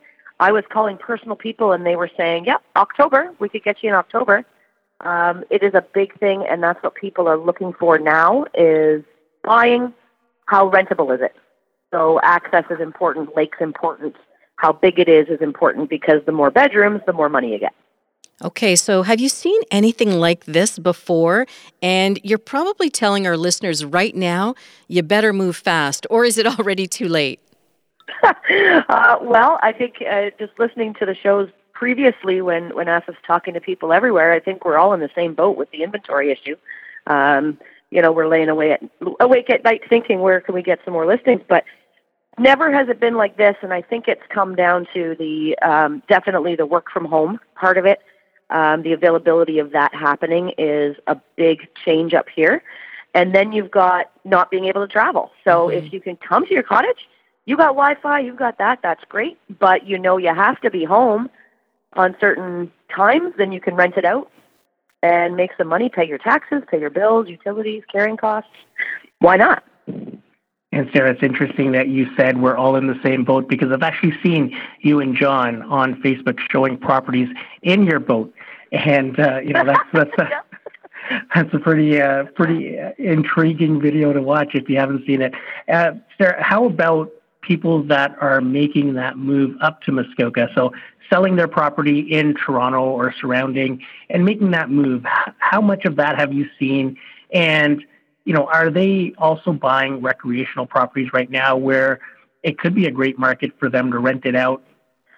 I 0.43 0.51
was 0.51 0.65
calling 0.69 0.97
personal 0.97 1.38
people 1.38 1.71
and 1.71 1.85
they 1.85 1.95
were 1.95 2.12
saying, 2.17 2.45
"Yep, 2.45 2.62
yeah, 2.62 2.81
October. 2.81 3.33
We 3.39 3.47
could 3.47 3.63
get 3.63 3.77
you 3.81 3.89
in 3.89 3.95
October." 3.95 4.43
Um, 5.00 5.45
it 5.50 5.63
is 5.63 5.73
a 5.73 5.83
big 6.00 6.09
thing, 6.19 6.45
and 6.50 6.62
that's 6.62 6.81
what 6.83 6.95
people 6.95 7.29
are 7.29 7.38
looking 7.38 7.71
for 7.81 7.97
now: 7.97 8.45
is 8.53 9.03
buying. 9.43 9.93
How 10.45 10.69
rentable 10.69 11.09
is 11.15 11.21
it? 11.21 11.33
So 11.91 12.19
access 12.21 12.65
is 12.69 12.81
important. 12.81 13.35
Lakes 13.38 13.59
important. 13.62 14.15
How 14.57 14.73
big 14.73 15.00
it 15.00 15.07
is 15.07 15.29
is 15.29 15.41
important 15.41 15.89
because 15.89 16.19
the 16.25 16.33
more 16.33 16.51
bedrooms, 16.51 17.01
the 17.05 17.13
more 17.13 17.29
money 17.29 17.53
you 17.53 17.59
get. 17.59 17.73
Okay, 18.41 18.75
so 18.75 19.03
have 19.03 19.21
you 19.21 19.29
seen 19.29 19.62
anything 19.71 20.12
like 20.27 20.43
this 20.43 20.77
before? 20.77 21.47
And 21.81 22.19
you're 22.23 22.45
probably 22.55 22.89
telling 22.89 23.25
our 23.25 23.38
listeners 23.38 23.85
right 23.85 24.15
now, 24.15 24.55
you 24.89 25.01
better 25.03 25.31
move 25.31 25.55
fast, 25.55 26.05
or 26.09 26.25
is 26.25 26.38
it 26.38 26.45
already 26.59 26.88
too 26.88 27.07
late? 27.07 27.39
uh, 28.24 29.17
well, 29.22 29.60
I 29.62 29.72
think 29.72 29.95
uh, 30.07 30.31
just 30.39 30.53
listening 30.60 30.93
to 30.95 31.05
the 31.05 31.15
shows 31.15 31.50
previously 31.74 32.41
when 32.41 32.75
when 32.75 32.88
Asif's 32.88 33.17
talking 33.25 33.53
to 33.53 33.62
people 33.62 33.93
everywhere, 33.93 34.31
I 34.31 34.39
think 34.39 34.65
we're 34.65 34.77
all 34.77 34.93
in 34.93 35.00
the 35.00 35.10
same 35.15 35.33
boat 35.33 35.57
with 35.57 35.72
the 35.72 35.83
inventory 35.83 36.31
issue. 36.31 36.55
Um, 37.07 37.57
you 37.91 38.01
know, 38.01 38.12
we're 38.12 38.27
laying 38.27 38.50
away 38.50 38.72
at, 38.72 38.81
awake 39.19 39.50
at 39.50 39.63
night 39.63 39.81
thinking 39.88 40.19
where 40.19 40.41
can 40.41 40.55
we 40.55 40.63
get 40.63 40.79
some 40.83 40.93
more 40.93 41.05
listings, 41.05 41.41
but 41.48 41.63
never 42.39 42.74
has 42.74 42.89
it 42.89 43.00
been 43.00 43.15
like 43.15 43.38
this. 43.38 43.55
And 43.62 43.74
I 43.74 43.81
think 43.81 44.07
it's 44.07 44.24
come 44.29 44.55
down 44.55 44.88
to 44.93 45.15
the 45.19 45.57
um, 45.60 46.01
definitely 46.07 46.55
the 46.55 46.65
work 46.65 46.89
from 46.91 47.05
home 47.05 47.39
part 47.55 47.77
of 47.77 47.86
it. 47.86 48.00
Um, 48.50 48.83
the 48.83 48.93
availability 48.93 49.60
of 49.60 49.72
that 49.72 49.93
happening 49.93 50.53
is 50.57 50.95
a 51.07 51.19
big 51.36 51.67
change 51.86 52.13
up 52.13 52.27
here. 52.29 52.63
And 53.13 53.33
then 53.33 53.51
you've 53.51 53.72
got 53.72 54.12
not 54.24 54.50
being 54.50 54.65
able 54.65 54.81
to 54.81 54.91
travel. 54.91 55.31
So 55.43 55.67
mm-hmm. 55.67 55.86
if 55.86 55.93
you 55.93 56.01
can 56.01 56.15
come 56.17 56.45
to 56.45 56.53
your 56.53 56.63
cottage, 56.63 57.07
you 57.45 57.57
got 57.57 57.75
Wi-Fi, 57.75 58.19
you've 58.19 58.38
got 58.38 58.57
that, 58.57 58.79
that's 58.81 59.03
great. 59.09 59.38
But 59.59 59.88
you 59.88 59.97
know 60.00 60.17
you 60.17 60.33
have 60.33 60.59
to 60.62 60.71
be 60.71 60.85
home 60.85 61.29
on 61.93 62.15
certain 62.19 62.71
times, 62.95 63.33
then 63.38 63.51
you 63.51 63.62
can 63.62 63.75
rent 63.75 63.95
it 63.97 64.05
out 64.05 64.31
and 65.01 65.35
make 65.35 65.51
some 65.57 65.67
money, 65.67 65.89
pay 65.89 66.07
your 66.07 66.17
taxes, 66.17 66.63
pay 66.69 66.79
your 66.79 66.89
bills, 66.89 67.27
utilities, 67.27 67.83
carrying 67.91 68.17
costs. 68.17 68.50
Why 69.19 69.35
not? 69.35 69.63
And 69.88 70.89
Saara, 70.89 71.12
it's 71.12 71.21
interesting 71.21 71.71
that 71.73 71.89
you 71.89 72.07
said 72.17 72.41
we're 72.41 72.57
all 72.57 72.75
in 72.75 72.88
the 72.88 73.00
same 73.03 73.23
boat 73.23 73.47
because 73.47 73.71
I've 73.71 73.83
actually 73.83 74.17
seen 74.23 74.57
you 74.79 75.01
and 75.01 75.15
John 75.15 75.62
on 75.63 76.01
Facebook 76.01 76.39
showing 76.51 76.77
properties 76.77 77.29
in 77.62 77.85
your 77.85 78.00
boat, 78.00 78.33
and 78.71 79.19
uh, 79.19 79.39
you 79.39 79.53
know 79.53 79.65
that's 79.65 79.79
that's 79.93 80.17
a, 80.17 80.29
that's 81.35 81.53
a 81.53 81.59
pretty 81.59 82.01
uh, 82.01 82.23
pretty 82.35 82.75
intriguing 82.97 83.81
video 83.81 84.13
to 84.13 84.21
watch 84.21 84.55
if 84.55 84.67
you 84.67 84.79
haven't 84.79 85.05
seen 85.05 85.21
it. 85.21 85.33
Uh, 85.71 85.91
Saara, 86.19 86.41
how 86.41 86.65
about 86.65 87.12
people 87.43 87.83
that 87.83 88.15
are 88.19 88.41
making 88.41 88.93
that 88.93 89.17
move 89.17 89.55
up 89.62 89.81
to 89.83 89.91
Muskoka? 89.91 90.50
So 90.55 90.71
selling 91.09 91.35
their 91.35 91.47
property 91.47 92.00
in 92.00 92.33
Toronto 92.35 92.81
or 92.81 93.13
surrounding 93.19 93.83
and 94.09 94.25
making 94.25 94.51
that 94.51 94.69
move. 94.69 95.05
How 95.38 95.62
much 95.62 95.85
of 95.85 95.95
that 95.97 96.17
have 96.17 96.33
you 96.33 96.47
seen? 96.57 96.97
And 97.31 97.83
you 98.25 98.33
know, 98.33 98.45
are 98.45 98.69
they 98.69 99.13
also 99.17 99.51
buying 99.51 100.01
recreational 100.01 100.65
properties 100.65 101.12
right 101.13 101.29
now 101.29 101.57
where 101.57 102.00
it 102.41 102.57
could 102.57 102.73
be 102.73 102.85
a 102.85 102.91
great 102.91 103.19
market 103.19 103.51
for 103.59 103.69
them 103.69 103.91
to 103.91 104.00
rent 104.00 104.25
it 104.25 104.35
out? 104.35 104.63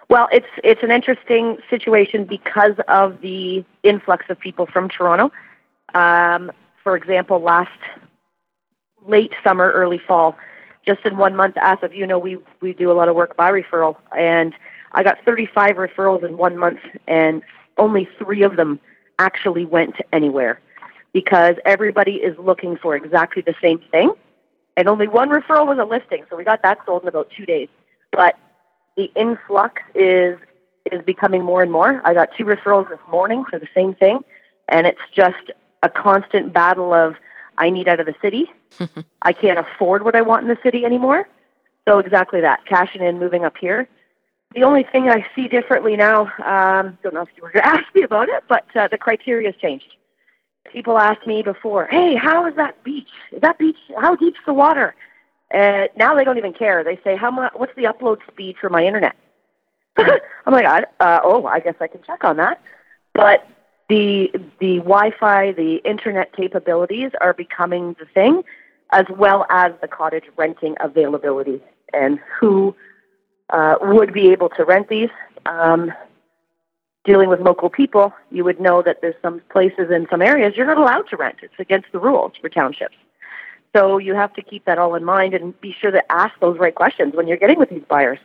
Well, 0.10 0.27
it's 0.32 0.48
it's 0.63 0.84
an 0.84 0.91
interesting 0.91 1.58
situation 1.70 2.25
because 2.25 2.75
of 2.88 3.22
the 3.22 3.63
influx 3.84 4.25
of 4.29 4.39
people 4.39 4.67
from 4.67 4.89
Toronto. 4.89 5.32
Um, 5.94 6.51
for 6.84 6.96
example, 6.96 7.39
last 7.39 7.72
late 9.08 9.34
summer, 9.44 9.72
early 9.72 10.00
fall, 10.00 10.38
just 10.86 11.06
in 11.06 11.18
one 11.18 11.36
month, 11.36 11.56
as 11.62 11.77
of 11.82 11.94
you 11.94 12.06
know, 12.06 12.20
we 12.20 12.38
we 12.62 12.74
do 12.74 12.92
a 12.92 12.94
lot 12.94 13.10
of 13.10 13.15
work 13.15 13.36
by 13.36 13.51
referral, 13.51 13.98
and 14.18 14.54
I 14.92 15.04
got 15.04 15.18
35 15.25 15.75
referrals 15.75 16.24
in 16.24 16.38
one 16.38 16.58
month, 16.58 16.80
and 17.08 17.42
only 17.77 18.08
three 18.18 18.44
of 18.44 18.56
them 18.56 18.80
actually 19.20 19.65
went 19.65 19.96
anywhere 20.13 20.60
because 21.13 21.56
everybody 21.65 22.15
is 22.15 22.38
looking 22.38 22.77
for 22.77 22.96
exactly 22.96 23.42
the 23.42 23.56
same 23.62 23.80
thing. 23.92 24.12
And 24.77 24.89
only 24.89 25.08
one 25.08 25.30
referral 25.30 25.65
was 25.68 25.77
a 25.80 25.86
listing, 25.86 26.25
so 26.30 26.36
we 26.36 26.44
got 26.44 26.62
that 26.63 26.80
sold 26.86 27.04
in 27.04 27.08
about 27.08 27.30
two 27.36 27.46
days. 27.46 27.70
But 28.12 28.38
the 28.98 29.12
influx 29.15 29.82
is 29.94 30.38
is 30.92 31.01
becoming 31.04 31.44
more 31.44 31.63
and 31.63 31.72
more. 31.72 32.01
I 32.06 32.13
got 32.13 32.30
two 32.38 32.46
referrals 32.46 32.89
this 32.89 33.00
morning 33.10 33.44
for 33.50 33.58
the 33.58 33.68
same 33.74 33.96
thing, 33.96 34.20
and 34.70 34.86
it's 34.86 35.00
just 35.15 35.51
a 35.82 35.89
constant 35.89 36.54
battle 36.54 36.94
of 36.94 37.15
I 37.57 37.69
need 37.69 37.88
out 37.88 38.00
of 38.00 38.05
the 38.05 38.15
city. 38.21 38.51
I 39.21 39.33
can't 39.33 39.59
afford 39.59 40.03
what 40.03 40.15
I 40.15 40.21
want 40.21 40.43
in 40.43 40.50
the 40.50 40.57
city 40.63 40.85
anymore. 40.85 41.27
So 41.88 42.00
exactly 42.00 42.41
that, 42.41 42.65
cashing 42.65 43.01
in, 43.03 43.19
moving 43.19 43.45
up 43.45 43.57
here. 43.57 43.88
The 44.53 44.63
only 44.63 44.83
thing 44.83 45.09
I 45.09 45.25
see 45.35 45.47
differently 45.47 45.95
now, 45.95 46.31
um, 46.43 46.97
don't 47.03 47.13
know 47.13 47.21
if 47.21 47.29
you 47.35 47.43
were 47.43 47.51
going 47.51 47.63
to 47.65 47.67
ask 47.67 47.83
me 47.93 48.03
about 48.03 48.29
it, 48.29 48.43
but 48.47 48.65
uh, 48.75 48.88
the 48.88 48.97
criteria 48.97 49.51
has 49.51 49.62
changed 49.62 49.95
people 50.75 50.97
asked 50.97 51.25
me 51.25 51.41
before, 51.41 51.85
"Hey, 51.85 52.15
how 52.15 52.45
is 52.45 52.55
that 52.55 52.83
beach? 52.83 53.09
Is 53.31 53.41
that 53.41 53.57
beach? 53.57 53.77
How 53.97 54.15
deep's 54.15 54.39
the 54.45 54.53
water?" 54.53 54.95
And 55.51 55.89
now 55.95 56.15
they 56.15 56.24
don't 56.24 56.38
even 56.38 56.53
care. 56.53 56.83
They 56.83 57.00
say, 57.03 57.15
"How 57.15 57.31
much? 57.31 57.53
What's 57.55 57.75
the 57.75 57.83
upload 57.83 58.19
speed 58.27 58.57
for 58.59 58.69
my 58.69 58.85
internet?" 58.85 59.15
I'm 59.97 60.53
like, 60.53 60.65
I, 60.65 60.83
uh, 61.00 61.21
"Oh, 61.24 61.45
I 61.45 61.59
guess 61.59 61.75
I 61.79 61.88
can 61.88 62.01
check 62.03 62.24
on 62.24 62.38
that." 62.38 62.62
But 63.13 63.47
the 63.89 64.32
the 64.60 64.77
Wi-Fi, 64.77 65.51
the 65.51 65.75
internet 65.86 66.36
capabilities 66.36 67.12
are 67.22 67.34
becoming 67.34 67.96
the 68.00 68.06
thing, 68.06 68.44
as 68.92 69.06
well 69.10 69.46
as 69.50 69.74
the 69.82 69.88
cottage 69.88 70.25
renting 70.38 70.75
availability 70.80 71.62
and 71.94 72.20
who 72.39 72.75
uh, 73.51 73.75
would 73.82 74.13
be 74.13 74.32
able 74.32 74.50
to 74.50 74.63
rent 74.63 74.89
these. 74.89 75.10
Um, 75.46 75.92
dealing 77.04 77.30
with 77.30 77.39
local 77.39 77.70
people, 77.70 78.13
you 78.32 78.44
would 78.44 78.60
know 78.60 78.82
that 78.82 79.01
there's 79.01 79.15
some 79.22 79.39
places 79.51 79.92
in 79.92 80.08
some 80.10 80.24
areas 80.24 80.56
you're 80.56 80.65
not 80.65 80.80
allowed 80.80 81.08
to 81.10 81.15
rent. 81.15 81.38
It's 81.44 81.54
against 81.60 81.92
the 81.92 82.00
rules 82.00 82.34
for 82.42 82.50
townships. 82.50 82.96
So 83.75 84.00
you 84.00 84.15
have 84.15 84.34
to 84.34 84.42
keep 84.42 84.65
that 84.65 84.80
all 84.80 84.96
in 84.96 85.04
mind 85.04 85.34
and 85.34 85.60
be 85.62 85.75
sure 85.80 85.92
to 85.92 86.12
ask 86.12 86.34
those 86.39 86.58
right 86.58 86.74
questions 86.74 87.13
when 87.13 87.27
you're 87.27 87.38
getting 87.38 87.60
with 87.60 87.70
these 87.70 87.84
buyers. 87.88 88.20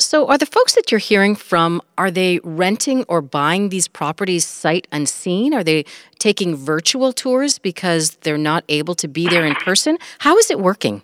So, 0.00 0.28
are 0.28 0.38
the 0.38 0.46
folks 0.46 0.76
that 0.76 0.92
you're 0.92 1.00
hearing 1.00 1.34
from 1.34 1.82
are 1.96 2.10
they 2.10 2.38
renting 2.44 3.04
or 3.08 3.20
buying 3.20 3.70
these 3.70 3.88
properties 3.88 4.46
sight 4.46 4.86
unseen? 4.92 5.52
Are 5.52 5.64
they 5.64 5.86
taking 6.20 6.54
virtual 6.54 7.12
tours 7.12 7.58
because 7.58 8.10
they're 8.20 8.38
not 8.38 8.62
able 8.68 8.94
to 8.94 9.08
be 9.08 9.26
there 9.26 9.44
in 9.44 9.56
person? 9.56 9.98
How 10.20 10.38
is 10.38 10.52
it 10.52 10.60
working? 10.60 11.02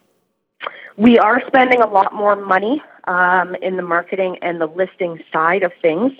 We 0.96 1.18
are 1.18 1.42
spending 1.48 1.80
a 1.80 1.88
lot 1.88 2.14
more 2.14 2.36
money 2.36 2.80
um, 3.08 3.56
in 3.56 3.76
the 3.76 3.82
marketing 3.82 4.38
and 4.42 4.60
the 4.60 4.66
listing 4.66 5.20
side 5.32 5.64
of 5.64 5.72
things 5.82 6.12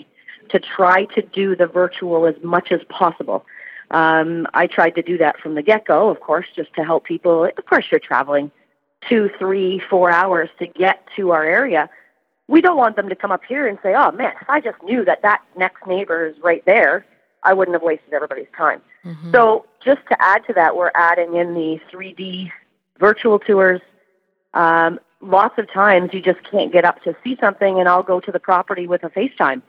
to 0.49 0.59
try 0.59 1.05
to 1.15 1.21
do 1.21 1.55
the 1.55 1.67
virtual 1.67 2.25
as 2.25 2.35
much 2.43 2.73
as 2.73 2.81
possible. 2.89 3.45
Um, 3.91 4.47
I 4.53 4.67
tried 4.67 4.95
to 4.95 5.01
do 5.01 5.17
that 5.19 5.39
from 5.39 5.55
the 5.55 5.61
get 5.61 5.85
go, 5.85 6.09
of 6.09 6.19
course, 6.19 6.47
just 6.53 6.73
to 6.73 6.83
help 6.83 7.05
people. 7.05 7.45
Of 7.57 7.65
course, 7.67 7.85
you're 7.89 8.01
traveling 8.01 8.51
two, 9.07 9.29
three, 9.39 9.81
four 9.89 10.11
hours 10.11 10.49
to 10.59 10.67
get 10.67 11.07
to 11.15 11.31
our 11.31 11.45
area. 11.45 11.89
We 12.47 12.61
don't 12.61 12.77
want 12.77 12.95
them 12.95 13.09
to 13.09 13.15
come 13.15 13.31
up 13.31 13.43
here 13.47 13.67
and 13.67 13.79
say, 13.81 13.95
oh 13.95 14.11
man, 14.11 14.33
if 14.41 14.49
I 14.49 14.61
just 14.61 14.81
knew 14.83 15.03
that 15.05 15.21
that 15.23 15.41
next 15.57 15.85
neighbor 15.87 16.27
is 16.27 16.35
right 16.43 16.63
there, 16.65 17.05
I 17.43 17.53
wouldn't 17.53 17.73
have 17.75 17.83
wasted 17.83 18.13
everybody's 18.13 18.47
time. 18.55 18.81
Mm-hmm. 19.03 19.31
So, 19.31 19.65
just 19.83 20.01
to 20.09 20.19
add 20.19 20.45
to 20.47 20.53
that, 20.53 20.75
we're 20.75 20.91
adding 20.95 21.35
in 21.35 21.53
the 21.53 21.79
3D 21.91 22.51
virtual 22.99 23.37
tours. 23.37 23.81
Um, 24.55 24.99
lots 25.21 25.59
of 25.59 25.71
times 25.71 26.11
you 26.11 26.21
just 26.21 26.41
can't 26.49 26.71
get 26.71 26.85
up 26.85 27.03
to 27.03 27.15
see 27.23 27.37
something, 27.39 27.79
and 27.79 27.87
I'll 27.87 28.03
go 28.03 28.19
to 28.19 28.31
the 28.31 28.39
property 28.39 28.87
with 28.87 29.03
a 29.03 29.09
FaceTime 29.09 29.61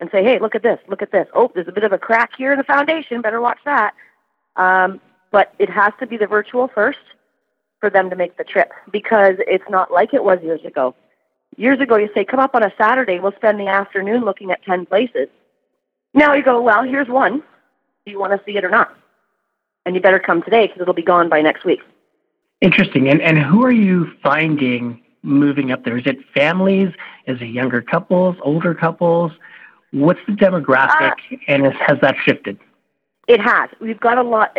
and 0.00 0.10
say, 0.10 0.22
hey, 0.22 0.38
look 0.38 0.54
at 0.54 0.62
this, 0.62 0.78
look 0.88 1.02
at 1.02 1.12
this. 1.12 1.28
Oh, 1.34 1.50
there's 1.54 1.68
a 1.68 1.72
bit 1.72 1.84
of 1.84 1.92
a 1.92 1.98
crack 1.98 2.30
here 2.36 2.52
in 2.52 2.58
the 2.58 2.64
foundation. 2.64 3.20
Better 3.20 3.40
watch 3.40 3.58
that. 3.64 3.94
Um, 4.56 5.00
but 5.30 5.52
it 5.58 5.68
has 5.68 5.92
to 6.00 6.06
be 6.06 6.16
the 6.16 6.26
virtual 6.26 6.68
first 6.68 6.98
for 7.80 7.90
them 7.90 8.10
to 8.10 8.16
make 8.16 8.36
the 8.36 8.44
trip 8.44 8.72
because 8.90 9.34
it's 9.46 9.68
not 9.68 9.92
like 9.92 10.14
it 10.14 10.24
was 10.24 10.38
years 10.42 10.64
ago. 10.64 10.94
Years 11.56 11.80
ago, 11.80 11.96
you 11.96 12.08
say, 12.14 12.24
come 12.24 12.40
up 12.40 12.54
on 12.54 12.62
a 12.62 12.72
Saturday, 12.78 13.18
we'll 13.18 13.32
spend 13.32 13.58
the 13.58 13.66
afternoon 13.66 14.24
looking 14.24 14.50
at 14.50 14.62
10 14.64 14.86
places. 14.86 15.28
Now 16.14 16.34
you 16.34 16.42
go, 16.42 16.60
well, 16.62 16.84
here's 16.84 17.08
one. 17.08 17.42
Do 18.04 18.12
you 18.12 18.18
want 18.18 18.32
to 18.32 18.40
see 18.44 18.56
it 18.56 18.64
or 18.64 18.70
not? 18.70 18.94
And 19.84 19.94
you 19.94 20.00
better 20.00 20.18
come 20.18 20.42
today 20.42 20.66
because 20.66 20.80
it'll 20.80 20.94
be 20.94 21.02
gone 21.02 21.28
by 21.28 21.40
next 21.40 21.64
week. 21.64 21.80
Interesting. 22.60 23.08
And, 23.08 23.20
and 23.20 23.38
who 23.38 23.64
are 23.64 23.72
you 23.72 24.10
finding 24.22 25.02
moving 25.22 25.72
up 25.72 25.84
there? 25.84 25.96
Is 25.96 26.06
it 26.06 26.18
families? 26.34 26.88
Is 27.26 27.40
it 27.40 27.46
younger 27.46 27.82
couples, 27.82 28.36
older 28.42 28.74
couples? 28.74 29.32
What's 29.90 30.20
the 30.26 30.32
demographic, 30.32 31.12
uh, 31.32 31.36
and 31.46 31.66
has 31.66 31.98
that 32.02 32.16
shifted? 32.22 32.58
It 33.26 33.40
has. 33.40 33.70
We've 33.80 34.00
got 34.00 34.18
a 34.18 34.22
lot. 34.22 34.56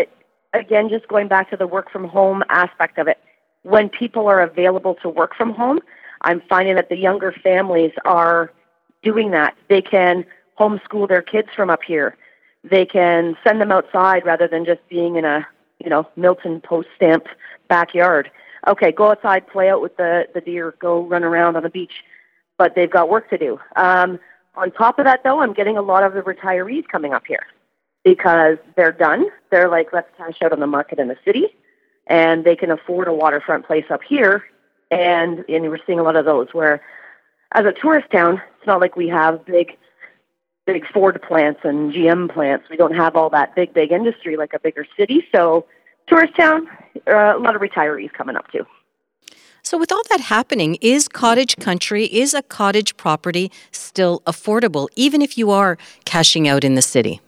Again, 0.53 0.89
just 0.89 1.08
going 1.08 1.27
back 1.27 1.50
to 1.51 1.58
the 1.58 1.67
work 1.67 1.91
from 1.91 2.05
home 2.05 2.43
aspect 2.50 2.98
of 2.98 3.08
it. 3.08 3.17
When 3.63 3.89
people 3.89 4.27
are 4.27 4.41
available 4.41 4.96
to 5.03 5.10
work 5.10 5.36
from 5.36 5.53
home, 5.53 5.79
I'm 6.22 6.42
finding 6.50 6.76
that 6.76 6.90
the 6.90 6.98
younger 6.98 7.32
families 7.32 7.92
are 8.06 8.52
doing 9.04 9.32
that. 9.32 9.56
They 9.70 9.82
can 9.82 10.26
homeschool 10.60 11.08
their 11.08 11.22
kids 11.22 11.50
from 11.56 11.70
up 11.70 11.84
here. 11.84 12.18
They 12.64 12.86
can 12.86 13.38
send 13.44 13.62
them 13.62 13.72
outside 13.72 14.26
rather 14.26 14.48
than 14.48 14.66
just 14.66 14.82
being 14.90 15.16
in 15.16 15.26
a, 15.26 15.48
you 15.80 15.90
know, 15.90 16.08
Milton 16.16 16.60
post 16.62 16.90
stamp 16.96 17.28
backyard. 17.70 18.30
Okay, 18.68 18.92
go 18.92 19.12
outside, 19.12 19.48
play 19.48 19.70
out 19.70 19.82
with 19.82 19.96
the, 19.96 20.28
the 20.34 20.42
deer, 20.42 20.76
go 20.80 21.06
run 21.06 21.24
around 21.24 21.56
on 21.56 21.64
the 21.64 21.70
beach. 21.70 22.04
But 22.58 22.76
they've 22.76 22.92
got 22.92 23.10
work 23.10 23.30
to 23.30 23.38
do. 23.38 23.60
Um, 23.78 24.20
on 24.56 24.72
top 24.72 25.00
of 25.00 25.06
that, 25.06 25.24
though, 25.24 25.40
I'm 25.40 25.54
getting 25.54 25.78
a 25.78 25.82
lot 25.82 26.04
of 26.04 26.14
the 26.14 26.22
retirees 26.22 26.86
coming 26.88 27.14
up 27.14 27.26
here 27.26 27.46
because 28.04 28.58
they're 28.76 28.92
done. 28.92 29.28
They're 29.52 29.70
like, 29.70 29.94
let's 29.94 30.10
cash 30.18 30.42
out 30.42 30.52
on 30.52 30.60
the 30.60 30.68
market 30.68 31.00
in 31.00 31.08
the 31.08 31.18
city, 31.24 31.48
and 32.08 32.44
they 32.44 32.58
can 32.58 32.70
afford 32.72 33.08
a 33.08 33.14
waterfront 33.14 33.66
place 33.66 33.86
up 33.90 34.02
here. 34.04 34.44
And 34.91 35.46
and 35.48 35.69
we're 35.69 35.79
seeing 35.86 36.00
a 36.00 36.03
lot 36.03 36.15
of 36.15 36.25
those 36.25 36.48
where, 36.51 36.81
as 37.53 37.65
a 37.65 37.72
tourist 37.72 38.10
town, 38.12 38.41
it's 38.58 38.67
not 38.67 38.81
like 38.81 38.96
we 38.96 39.08
have 39.08 39.46
big, 39.46 39.77
big 40.65 40.86
Ford 40.91 41.22
plants 41.22 41.62
and 41.63 41.93
GM 41.93 42.31
plants. 42.34 42.69
We 42.69 42.77
don't 42.77 42.96
have 42.96 43.15
all 43.15 43.29
that 43.29 43.55
big, 43.55 43.74
big 43.74 43.91
industry 43.91 44.36
like 44.36 44.53
a 44.53 44.60
bigger 44.60 44.86
city. 44.98 45.27
So, 45.31 45.65
tourist 46.08 46.36
town, 46.36 46.67
uh, 47.08 47.36
a 47.36 47.39
lot 47.39 47.55
of 47.55 47.62
retirees 47.62 48.12
coming 48.13 48.36
up 48.36 48.51
too. 48.51 48.65
So, 49.62 49.77
with 49.77 49.91
all 49.91 50.01
that 50.10 50.22
happening, 50.22 50.77
is 50.81 51.08
cottage 51.08 51.58
country, 51.58 52.05
is 52.05 52.34
a 52.34 52.41
cottage 52.41 52.98
property 52.98 53.51
still 53.72 54.22
affordable, 54.25 54.88
even 54.96 55.22
if 55.22 55.38
you 55.38 55.51
are 55.51 55.77
cashing 56.05 56.48
out 56.48 56.63
in 56.63 56.74
the 56.74 56.81
city? 56.81 57.22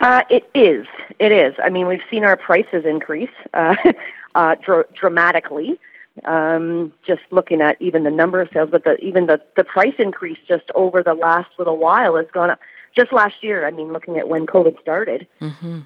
Uh, 0.00 0.22
it 0.28 0.48
is. 0.54 0.86
It 1.18 1.32
is. 1.32 1.54
I 1.62 1.70
mean, 1.70 1.86
we've 1.86 2.02
seen 2.10 2.24
our 2.24 2.36
prices 2.36 2.84
increase 2.84 3.30
uh, 3.54 3.74
uh, 4.34 4.56
dr- 4.56 4.92
dramatically. 4.92 5.78
Um, 6.24 6.92
just 7.06 7.22
looking 7.30 7.60
at 7.60 7.80
even 7.80 8.04
the 8.04 8.10
number 8.10 8.40
of 8.40 8.48
sales, 8.52 8.70
but 8.70 8.84
the, 8.84 8.96
even 8.98 9.26
the, 9.26 9.40
the 9.56 9.64
price 9.64 9.94
increase 9.98 10.38
just 10.46 10.70
over 10.74 11.02
the 11.02 11.14
last 11.14 11.50
little 11.58 11.76
while 11.76 12.16
has 12.16 12.26
gone 12.32 12.50
up. 12.50 12.60
Just 12.96 13.12
last 13.12 13.42
year, 13.42 13.66
I 13.66 13.70
mean, 13.70 13.92
looking 13.92 14.16
at 14.16 14.28
when 14.28 14.46
COVID 14.46 14.80
started, 14.80 15.26
mm-hmm. 15.40 15.80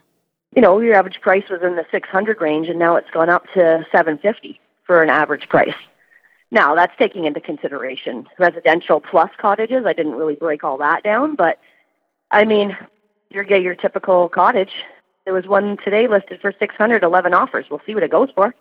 you 0.54 0.62
know, 0.62 0.80
your 0.80 0.94
average 0.94 1.20
price 1.20 1.44
was 1.50 1.60
in 1.62 1.76
the 1.76 1.84
600 1.90 2.40
range, 2.40 2.68
and 2.68 2.78
now 2.78 2.96
it's 2.96 3.10
gone 3.10 3.28
up 3.28 3.44
to 3.54 3.84
750 3.92 4.60
for 4.84 5.02
an 5.02 5.10
average 5.10 5.48
price. 5.48 5.74
Now, 6.50 6.74
that's 6.74 6.92
taking 6.98 7.24
into 7.24 7.40
consideration 7.40 8.28
residential 8.38 9.00
plus 9.00 9.30
cottages. 9.38 9.86
I 9.86 9.94
didn't 9.94 10.14
really 10.14 10.34
break 10.34 10.62
all 10.62 10.76
that 10.78 11.02
down, 11.02 11.34
but 11.34 11.58
I 12.30 12.44
mean, 12.44 12.76
you 13.30 13.42
get 13.44 13.62
your 13.62 13.74
typical 13.74 14.28
cottage. 14.28 14.72
There 15.24 15.34
was 15.34 15.46
one 15.46 15.78
today 15.84 16.08
listed 16.08 16.40
for 16.40 16.52
600, 16.58 17.02
11 17.02 17.32
offers. 17.32 17.66
We'll 17.70 17.80
see 17.86 17.94
what 17.94 18.02
it 18.02 18.10
goes 18.10 18.28
for. 18.34 18.54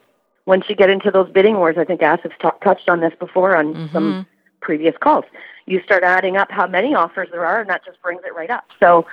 Once 0.45 0.65
you 0.67 0.75
get 0.75 0.89
into 0.89 1.11
those 1.11 1.29
bidding 1.31 1.55
wars, 1.55 1.75
I 1.77 1.85
think 1.85 2.01
Asif 2.01 2.23
has 2.23 2.31
t- 2.41 2.49
touched 2.63 2.89
on 2.89 2.99
this 2.99 3.13
before 3.19 3.55
on 3.55 3.73
mm-hmm. 3.73 3.93
some 3.93 4.27
previous 4.61 4.95
calls. 4.99 5.25
You 5.65 5.81
start 5.83 6.03
adding 6.03 6.37
up 6.37 6.49
how 6.51 6.67
many 6.67 6.95
offers 6.95 7.29
there 7.31 7.45
are, 7.45 7.61
and 7.61 7.69
that 7.69 7.85
just 7.85 8.01
brings 8.01 8.21
it 8.25 8.33
right 8.35 8.49
up. 8.49 8.65
So 8.79 9.05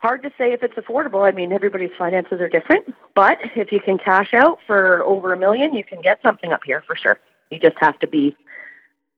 hard 0.00 0.22
to 0.22 0.30
say 0.38 0.52
if 0.52 0.62
it's 0.62 0.74
affordable. 0.74 1.26
I 1.26 1.32
mean, 1.32 1.52
everybody's 1.52 1.90
finances 1.98 2.40
are 2.40 2.48
different, 2.48 2.94
but 3.14 3.38
if 3.56 3.72
you 3.72 3.80
can 3.80 3.98
cash 3.98 4.32
out 4.34 4.58
for 4.66 5.02
over 5.04 5.32
a 5.32 5.38
million, 5.38 5.74
you 5.74 5.84
can 5.84 6.00
get 6.00 6.20
something 6.22 6.52
up 6.52 6.60
here 6.64 6.82
for 6.86 6.96
sure. 6.96 7.18
You 7.50 7.58
just 7.58 7.76
have 7.80 7.98
to 8.00 8.06
be 8.06 8.36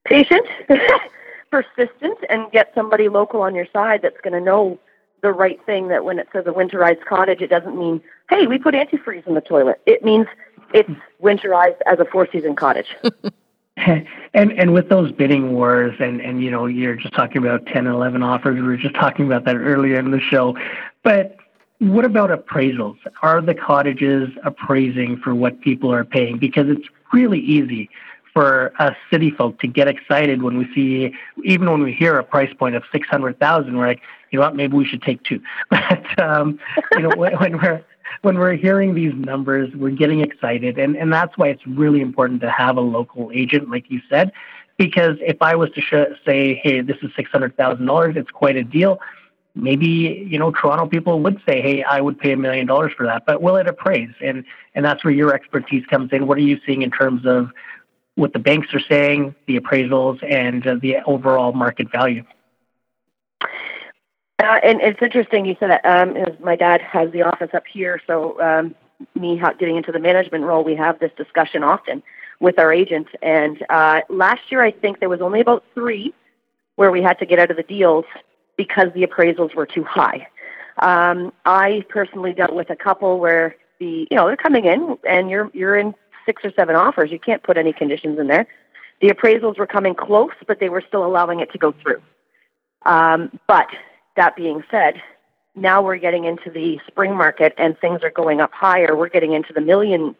patient, 0.05 0.47
persistent, 1.51 2.19
and 2.29 2.51
get 2.53 2.73
somebody 2.75 3.09
local 3.09 3.43
on 3.43 3.55
your 3.55 3.67
side 3.73 4.01
that's 4.03 4.21
going 4.23 4.33
to 4.33 4.41
know 4.41 4.79
the 5.23 5.33
right 5.33 5.65
thing. 5.67 5.89
That 5.89 6.05
when 6.05 6.19
it 6.19 6.29
says 6.33 6.45
a 6.47 6.53
winterized 6.53 7.05
cottage, 7.05 7.41
it 7.41 7.51
doesn't 7.51 7.79
mean, 7.79 8.01
hey, 8.31 8.47
we 8.47 8.59
put 8.59 8.75
antifreeze 8.75 9.27
in 9.27 9.35
the 9.35 9.41
toilet. 9.41 9.81
It 9.87 10.03
means 10.03 10.27
it's 10.73 10.91
winterized 11.23 11.79
as 11.87 11.99
a 11.99 12.05
four 12.05 12.29
season 12.31 12.55
cottage. 12.55 12.97
and 13.77 14.53
and 14.53 14.75
with 14.75 14.89
those 14.89 15.11
bidding 15.13 15.55
wars 15.55 15.95
and 16.01 16.21
and 16.21 16.43
you 16.43 16.51
know 16.51 16.67
you're 16.67 16.97
just 16.97 17.15
talking 17.15 17.39
about 17.39 17.65
10 17.67 17.87
and 17.87 17.95
11 17.95 18.23
offers 18.23 18.57
we 18.57 18.63
were 18.63 18.77
just 18.77 18.95
talking 18.95 19.25
about 19.25 19.47
that 19.47 19.57
earlier 19.57 19.99
in 19.99 20.11
the 20.11 20.21
show 20.21 20.55
but 21.03 21.39
what 21.81 22.05
about 22.05 22.29
appraisals? 22.29 22.99
Are 23.23 23.41
the 23.41 23.55
cottages 23.55 24.29
appraising 24.45 25.17
for 25.17 25.35
what 25.35 25.61
people 25.63 25.93
are 25.93 26.05
paying? 26.05 26.39
Because 26.39 26.69
it's 26.69 26.87
really 27.13 27.41
easy 27.41 27.89
for 28.35 28.73
us 28.79 28.95
city 29.11 29.31
folk 29.31 29.59
to 29.61 29.67
get 29.67 29.89
excited 29.89 30.43
when 30.43 30.57
we 30.57 30.73
see 30.75 31.13
even 31.43 31.69
when 31.69 31.83
we 31.83 31.93
hear 31.93 32.17
a 32.19 32.23
price 32.23 32.53
point 32.55 32.77
of 32.77 32.85
600,000 32.93 33.77
we're 33.77 33.89
like 33.89 34.01
you 34.31 34.39
know 34.39 34.45
what 34.45 34.55
maybe 34.55 34.77
we 34.77 34.85
should 34.85 35.03
take 35.03 35.21
two. 35.25 35.41
But 35.71 36.23
um 36.23 36.61
you 36.93 37.01
know 37.01 37.11
when, 37.17 37.33
when 37.39 37.59
we're 37.59 37.85
when 38.23 38.39
we're 38.39 38.57
hearing 38.57 38.95
these 38.95 39.15
numbers, 39.15 39.75
we're 39.75 39.91
getting 39.91 40.21
excited. 40.21 40.79
And, 40.79 40.97
and 40.97 41.13
that's 41.13 41.37
why 41.39 41.49
it's 41.49 41.67
really 41.67 42.01
important 42.01 42.41
to 42.43 42.51
have 42.51 42.77
a 42.77 42.81
local 42.81 43.31
agent, 43.33 43.71
like 43.71 43.91
you 43.91 44.01
said, 44.09 44.33
because 44.77 45.17
if 45.21 45.37
I 45.41 45.57
was 45.57 45.71
to 45.71 45.81
sh- 45.81 46.17
say, 46.25 46.55
hey, 46.55 46.81
this 46.81 46.97
is 47.03 47.11
$600,000, 47.13 48.17
it's 48.17 48.31
quite 48.31 48.57
a 48.57 48.65
deal. 48.65 49.01
Maybe, 49.55 50.27
you 50.29 50.39
know, 50.39 50.53
Toronto 50.53 50.87
people 50.87 51.21
would 51.21 51.41
say, 51.47 51.61
hey, 51.61 51.83
I 51.83 52.01
would 52.01 52.19
pay 52.19 52.33
a 52.33 52.37
million 52.37 52.67
dollars 52.67 52.93
for 52.97 53.05
that, 53.07 53.25
but 53.27 53.43
will 53.43 53.57
it 53.57 53.67
appraise? 53.67 54.15
And, 54.23 54.45
and 54.75 54.85
that's 54.85 55.03
where 55.03 55.13
your 55.13 55.35
expertise 55.35 55.85
comes 55.87 56.13
in. 56.13 56.27
What 56.27 56.39
are 56.39 56.43
you 56.43 56.61
seeing 56.67 56.83
in 56.83 56.91
terms 56.91 57.27
of 57.27 57.51
what 58.15 58.33
the 58.33 58.39
banks 58.39 58.69
are 58.75 58.81
saying, 58.81 59.35
the 59.47 59.59
appraisals, 59.59 60.23
and 60.23 60.67
uh, 60.67 60.77
the 60.81 60.99
overall 61.07 61.53
market 61.53 61.91
value? 61.91 62.25
Uh, 64.41 64.59
and 64.63 64.81
it's 64.81 65.03
interesting 65.03 65.45
you 65.45 65.55
said 65.61 65.71
that. 65.71 65.85
Um, 65.85 66.17
my 66.41 66.57
dad 66.57 66.81
has 66.81 67.11
the 67.13 67.23
office 67.23 67.51
up 67.53 67.65
here, 67.71 68.01
so 68.07 68.41
um, 68.41 68.75
me 69.15 69.41
getting 69.59 69.77
into 69.77 69.93
the 69.93 69.99
management 69.99 70.45
role, 70.45 70.65
we 70.65 70.75
have 70.77 70.99
this 70.99 71.11
discussion 71.17 71.63
often 71.63 72.03
with 72.41 72.59
our 72.59 72.73
agents. 72.73 73.11
And 73.21 73.63
uh, 73.69 74.01
last 74.09 74.41
year, 74.51 74.63
I 74.63 74.71
think 74.71 74.99
there 74.99 75.11
was 75.11 75.21
only 75.21 75.41
about 75.41 75.63
three 75.75 76.15
where 76.77 76.91
we 76.91 77.03
had 77.03 77.19
to 77.19 77.27
get 77.27 77.39
out 77.39 77.51
of 77.51 77.59
the 77.59 77.63
deals 77.63 78.07
because 78.57 78.89
the 78.95 79.07
appraisals 79.07 79.55
were 79.55 79.67
too 79.67 79.85
high. 79.85 80.27
Um, 80.79 81.33
I 81.45 81.85
personally 81.91 82.33
dealt 82.33 82.55
with 82.55 82.71
a 82.71 82.77
couple 82.77 83.19
where 83.19 83.57
the 83.79 84.07
you 84.11 84.17
know 84.17 84.27
they're 84.27 84.37
coming 84.37 84.65
in 84.65 84.97
and 85.07 85.29
you're 85.29 85.51
you're 85.53 85.77
in 85.77 85.95
six 86.25 86.43
or 86.45 86.53
seven 86.53 86.77
offers. 86.77 87.11
You 87.11 87.19
can't 87.19 87.43
put 87.43 87.59
any 87.59 87.75
conditions 87.75 88.19
in 88.19 88.27
there. 88.29 88.47
The 89.03 89.09
appraisals 89.09 89.59
were 89.59 89.67
coming 89.67 89.95
close, 89.95 90.33
but 90.47 90.61
they 90.61 90.71
were 90.71 90.83
still 90.87 91.05
allowing 91.05 91.41
it 91.41 91.53
to 91.53 91.59
go 91.59 91.75
through. 91.83 92.01
Um, 92.87 93.39
but 93.47 93.69
that 94.17 94.37
being 94.37 94.63
said, 94.71 95.01
now 95.55 95.83
we're 95.83 95.97
getting 95.97 96.25
into 96.25 96.51
the 96.51 96.79
spring 96.87 97.17
market 97.17 97.55
and 97.59 97.79
things 97.79 98.03
are 98.03 98.11
going 98.11 98.41
up 98.41 98.53
higher. 98.53 98.97
We're 98.97 99.09
getting 99.09 99.33
into 99.33 99.53
the 99.53 99.61
million, 99.61 100.15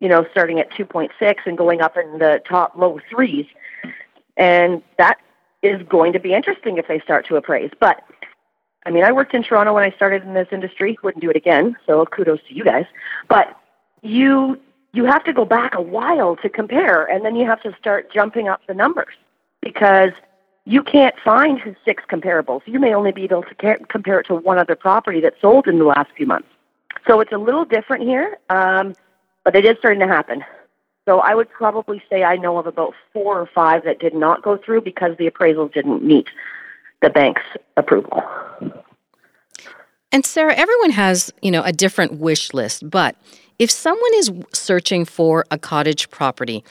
you 0.00 0.08
know, 0.08 0.26
starting 0.30 0.58
at 0.58 0.70
2.6 0.72 1.10
and 1.46 1.56
going 1.56 1.80
up 1.80 1.96
in 1.96 2.18
the 2.18 2.42
top 2.48 2.76
low 2.76 3.00
threes. 3.10 3.46
And 4.36 4.82
that 4.98 5.18
is 5.62 5.82
going 5.88 6.12
to 6.12 6.20
be 6.20 6.34
interesting 6.34 6.76
if 6.78 6.88
they 6.88 7.00
start 7.00 7.26
to 7.28 7.36
appraise. 7.36 7.70
But 7.78 8.02
I 8.86 8.90
mean, 8.90 9.04
I 9.04 9.12
worked 9.12 9.34
in 9.34 9.42
Toronto 9.42 9.72
when 9.72 9.84
I 9.84 9.94
started 9.96 10.24
in 10.24 10.34
this 10.34 10.48
industry. 10.52 10.98
Wouldn't 11.02 11.22
do 11.22 11.30
it 11.30 11.36
again. 11.36 11.76
So 11.86 12.04
kudos 12.04 12.40
to 12.48 12.54
you 12.54 12.64
guys. 12.64 12.84
But 13.28 13.58
you 14.02 14.60
you 14.92 15.04
have 15.06 15.24
to 15.24 15.32
go 15.32 15.44
back 15.44 15.74
a 15.74 15.82
while 15.82 16.36
to 16.36 16.48
compare, 16.48 17.04
and 17.04 17.24
then 17.24 17.34
you 17.34 17.46
have 17.46 17.60
to 17.62 17.74
start 17.78 18.12
jumping 18.12 18.48
up 18.48 18.60
the 18.68 18.74
numbers 18.74 19.14
because 19.60 20.12
you 20.66 20.82
can't 20.82 21.14
find 21.22 21.76
six 21.84 22.02
comparables. 22.10 22.62
You 22.66 22.78
may 22.80 22.94
only 22.94 23.12
be 23.12 23.24
able 23.24 23.42
to 23.42 23.76
compare 23.88 24.20
it 24.20 24.26
to 24.28 24.34
one 24.34 24.58
other 24.58 24.74
property 24.74 25.20
that 25.20 25.34
sold 25.40 25.68
in 25.68 25.78
the 25.78 25.84
last 25.84 26.10
few 26.16 26.26
months. 26.26 26.48
So 27.06 27.20
it's 27.20 27.32
a 27.32 27.38
little 27.38 27.64
different 27.64 28.02
here, 28.02 28.38
um, 28.48 28.94
but 29.44 29.54
it 29.54 29.66
is 29.66 29.76
starting 29.78 30.00
to 30.00 30.06
happen. 30.06 30.42
So 31.06 31.20
I 31.20 31.34
would 31.34 31.50
probably 31.50 32.02
say 32.08 32.24
I 32.24 32.36
know 32.36 32.56
of 32.56 32.66
about 32.66 32.94
four 33.12 33.38
or 33.38 33.46
five 33.46 33.84
that 33.84 33.98
did 33.98 34.14
not 34.14 34.42
go 34.42 34.56
through 34.56 34.80
because 34.80 35.16
the 35.18 35.30
appraisals 35.30 35.74
didn't 35.74 36.02
meet 36.02 36.28
the 37.02 37.10
bank's 37.10 37.42
approval. 37.76 38.22
And 40.10 40.24
Saara, 40.24 40.54
everyone 40.54 40.90
has, 40.90 41.30
you 41.42 41.50
know, 41.50 41.62
a 41.62 41.72
different 41.72 42.20
wish 42.20 42.54
list, 42.54 42.88
but 42.88 43.16
if 43.58 43.70
someone 43.70 44.14
is 44.14 44.32
searching 44.52 45.04
for 45.04 45.44
a 45.50 45.58
cottage 45.58 46.08
property, 46.10 46.64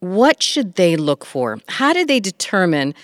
what 0.00 0.42
should 0.42 0.76
they 0.76 0.96
look 0.96 1.24
for? 1.24 1.58
How 1.68 1.92
do 1.92 2.06
they 2.06 2.20
determine 2.20 2.94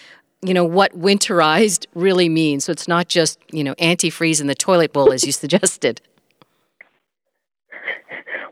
you 0.42 0.54
know 0.54 0.64
what 0.64 0.98
winterized 0.98 1.86
really 1.94 2.28
means. 2.28 2.64
So 2.64 2.72
it's 2.72 2.88
not 2.88 3.08
just 3.08 3.38
you 3.52 3.64
know 3.64 3.74
antifreeze 3.76 4.40
in 4.40 4.46
the 4.46 4.54
toilet 4.54 4.92
bowl 4.92 5.12
as 5.12 5.24
you 5.24 5.32
suggested. 5.44 6.00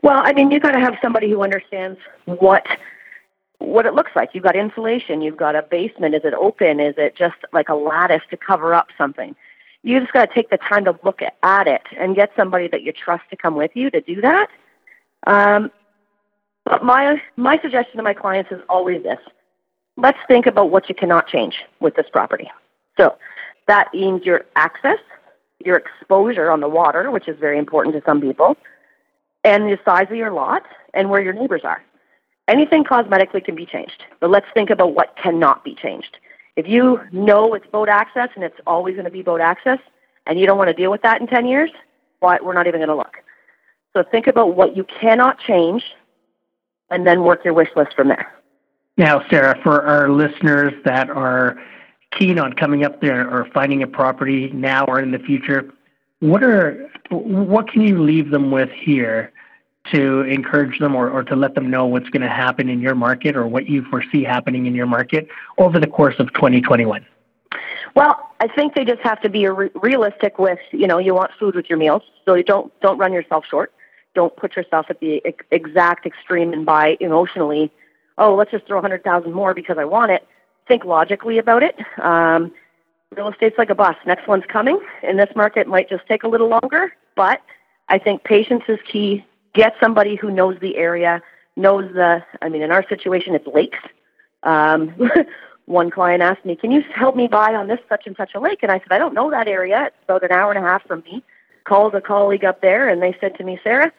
Well 0.01 0.21
i 0.23 0.33
mean 0.33 0.51
you've 0.51 0.63
got 0.63 0.71
to 0.71 0.79
have 0.79 0.95
somebody 1.01 1.29
who 1.29 1.43
understands 1.43 1.99
what 2.25 2.65
what 3.57 3.85
it 3.85 3.93
looks 3.93 4.11
like. 4.15 4.29
You've 4.33 4.43
got 4.43 4.55
insulation 4.55 5.21
you've 5.21 5.37
got 5.37 5.55
a 5.55 5.61
basement. 5.63 6.15
Is 6.15 6.21
it 6.23 6.33
open? 6.33 6.79
Is 6.79 6.95
it 6.97 7.15
just 7.15 7.35
like 7.51 7.69
a 7.69 7.75
lattice 7.75 8.23
to 8.29 8.37
cover 8.37 8.73
up 8.73 8.87
something? 8.97 9.35
You 9.83 9.99
just 9.99 10.11
got 10.11 10.27
to 10.27 10.33
take 10.33 10.49
the 10.49 10.57
time 10.57 10.85
to 10.85 10.99
look 11.03 11.21
at 11.43 11.67
it 11.67 11.83
and 11.97 12.15
get 12.15 12.31
somebody 12.35 12.67
that 12.67 12.83
you 12.83 12.91
trust 12.91 13.23
to 13.29 13.37
come 13.37 13.55
with 13.55 13.71
you 13.75 13.89
to 13.91 14.01
do 14.01 14.21
that. 14.21 14.47
Um, 15.25 15.71
but 16.65 16.83
my 16.83 17.21
my 17.35 17.59
suggestion 17.61 17.97
to 17.97 18.03
my 18.03 18.13
clients 18.13 18.51
is 18.51 18.61
always 18.69 19.03
this 19.03 19.19
let's 19.99 20.17
think 20.27 20.45
about 20.45 20.69
what 20.69 20.89
you 20.89 20.95
cannot 20.95 21.27
change 21.27 21.57
with 21.79 21.95
this 21.95 22.07
property. 22.11 22.49
So 22.97 23.15
that 23.67 23.93
means 23.93 24.25
your 24.25 24.45
access, 24.55 24.99
your 25.63 25.77
exposure 25.77 26.49
on 26.49 26.61
the 26.61 26.69
water, 26.69 27.11
which 27.11 27.27
is 27.27 27.37
very 27.39 27.57
important 27.57 27.95
to 27.95 28.01
some 28.05 28.21
people, 28.21 28.57
and 29.43 29.63
the 29.63 29.77
size 29.85 30.07
of 30.09 30.15
your 30.15 30.31
lot 30.31 30.63
and 30.93 31.09
where 31.09 31.21
your 31.21 31.33
neighbors 31.33 31.61
are. 31.63 31.81
Anything 32.47 32.83
cosmetically 32.83 33.43
can 33.43 33.55
be 33.55 33.65
changed, 33.65 34.03
but 34.19 34.29
let's 34.29 34.47
think 34.53 34.69
about 34.69 34.95
what 34.95 35.15
cannot 35.21 35.63
be 35.63 35.75
changed. 35.75 36.17
If 36.55 36.67
you 36.67 36.99
know 37.11 37.53
it's 37.53 37.67
boat 37.67 37.89
access 37.89 38.29
and 38.35 38.43
it's 38.43 38.59
always 38.65 38.95
going 38.95 39.05
to 39.05 39.11
be 39.11 39.21
boat 39.21 39.39
access, 39.39 39.79
and 40.25 40.39
you 40.39 40.45
don't 40.45 40.57
want 40.57 40.69
to 40.69 40.73
deal 40.73 40.91
with 40.91 41.01
that 41.03 41.21
in 41.21 41.27
10 41.27 41.45
years, 41.45 41.69
why, 42.19 42.37
we're 42.41 42.53
not 42.53 42.67
even 42.67 42.79
going 42.79 42.89
to 42.89 42.95
look. 42.95 43.17
So 43.93 44.03
think 44.03 44.27
about 44.27 44.55
what 44.55 44.75
you 44.75 44.85
cannot 44.99 45.39
change 45.39 45.83
and 46.89 47.05
then 47.05 47.23
work 47.23 47.45
your 47.45 47.53
wish 47.53 47.69
list 47.75 47.93
from 47.95 48.07
there. 48.09 48.31
Now, 48.99 49.21
Saara, 49.21 49.63
for 49.63 49.81
our 49.81 50.09
listeners 50.09 50.73
that 50.83 51.09
are 51.09 51.57
keen 52.11 52.37
on 52.37 52.51
coming 52.51 52.83
up 52.83 52.99
there 52.99 53.33
or 53.33 53.47
finding 53.53 53.81
a 53.81 53.87
property 53.87 54.49
now 54.51 54.83
or 54.83 54.99
in 54.99 55.11
the 55.11 55.19
future, 55.19 55.73
what 56.19 56.43
are 56.43 56.91
what 57.09 57.71
can 57.71 57.81
you 57.81 58.03
leave 58.03 58.29
them 58.29 58.51
with 58.51 58.69
here 58.71 59.31
to 59.93 60.23
encourage 60.23 60.79
them 60.79 60.97
or, 60.97 61.09
or 61.09 61.23
to 61.23 61.35
let 61.37 61.55
them 61.55 61.71
know 61.71 61.85
what's 61.85 62.09
going 62.09 62.23
to 62.23 62.29
happen 62.29 62.67
in 62.67 62.81
your 62.81 62.93
market 62.93 63.37
or 63.37 63.47
what 63.47 63.69
you 63.69 63.85
foresee 63.85 64.21
happening 64.21 64.65
in 64.65 64.75
your 64.75 64.85
market 64.85 65.29
over 65.57 65.79
the 65.79 65.87
course 65.87 66.15
of 66.19 66.31
2021? 66.33 67.05
Well, 67.95 68.19
I 68.41 68.49
think 68.49 68.75
they 68.75 68.83
just 68.83 69.01
have 69.01 69.21
to 69.21 69.29
be 69.29 69.47
re- 69.47 69.71
realistic 69.75 70.37
with, 70.39 70.59
you 70.73 70.87
know, 70.87 70.97
you 70.97 71.15
want 71.15 71.31
food 71.39 71.55
with 71.55 71.69
your 71.69 71.79
meals, 71.79 72.03
so 72.25 72.33
you 72.33 72.43
don't 72.43 72.77
don't 72.81 72.97
run 72.97 73.13
yourself 73.13 73.45
short. 73.49 73.71
Don't 74.13 74.35
put 74.35 74.57
yourself 74.57 74.87
at 74.89 74.99
the 74.99 75.23
exact 75.51 76.05
extreme 76.05 76.51
and 76.51 76.65
buy 76.65 76.97
emotionally 76.99 77.71
oh, 78.19 78.35
let's 78.35 78.51
just 78.51 78.67
throw 78.67 78.77
a 78.77 78.81
hundred 78.81 79.03
thousand 79.03 79.33
more 79.33 79.53
because 79.53 79.77
I 79.79 79.85
want 79.85 80.11
it. 80.11 80.27
Think 80.67 80.85
logically 80.85 81.39
about 81.39 81.63
it. 81.63 81.75
Um, 81.99 82.51
real 83.15 83.29
estate's 83.29 83.57
like 83.57 83.71
a 83.71 83.75
bus. 83.75 83.95
Next 84.05 84.27
one's 84.27 84.43
coming. 84.47 84.79
In 85.01 85.17
this 85.17 85.29
market, 85.35 85.67
might 85.67 85.89
just 85.89 86.05
take 86.07 86.23
a 86.23 86.27
little 86.27 86.47
longer, 86.47 86.93
but 87.15 87.41
I 87.87 87.97
think 87.97 88.23
patience 88.23 88.63
is 88.67 88.77
key. 88.91 89.25
Get 89.55 89.73
somebody 89.81 90.15
who 90.15 90.29
knows 90.29 90.57
the 90.61 90.77
area, 90.77 91.21
knows 91.55 91.91
the. 91.93 92.23
I 92.41 92.49
mean, 92.49 92.61
in 92.61 92.71
our 92.71 92.87
situation, 92.87 93.33
it's 93.33 93.47
lakes. 93.47 93.79
Um, 94.43 94.93
one 95.65 95.89
client 95.89 96.21
asked 96.21 96.45
me, 96.45 96.55
"Can 96.55 96.71
you 96.71 96.83
help 96.93 97.15
me 97.15 97.27
buy 97.27 97.55
on 97.55 97.67
this 97.67 97.79
such 97.87 98.05
and 98.05 98.15
such 98.15 98.35
a 98.35 98.39
lake?" 98.39 98.59
And 98.61 98.71
I 98.71 98.79
said, 98.79 98.91
"I 98.91 98.99
don't 98.99 99.13
know 99.13 99.31
that 99.31 99.47
area. 99.47 99.85
It's 99.87 100.03
about 100.03 100.23
an 100.23 100.31
hour 100.31 100.51
and 100.51 100.63
a 100.63 100.67
half 100.67 100.85
from 100.85 101.01
me." 101.03 101.23
Called 101.63 101.95
a 101.95 102.01
colleague 102.01 102.45
up 102.45 102.61
there, 102.61 102.89
and 102.89 103.01
they 103.01 103.15
said 103.19 103.35
to 103.35 103.43
me, 103.43 103.59
"Saara, 103.63 103.91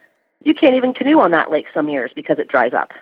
you 0.45 0.55
can't 0.55 0.77
even 0.77 0.95
canoe 0.95 1.21
on 1.21 1.31
that 1.33 1.51
lake 1.51 1.67
some 1.75 1.89
years 1.89 2.13
because 2.15 2.39
it 2.39 2.49
dries 2.49 2.75
up." 2.75 2.93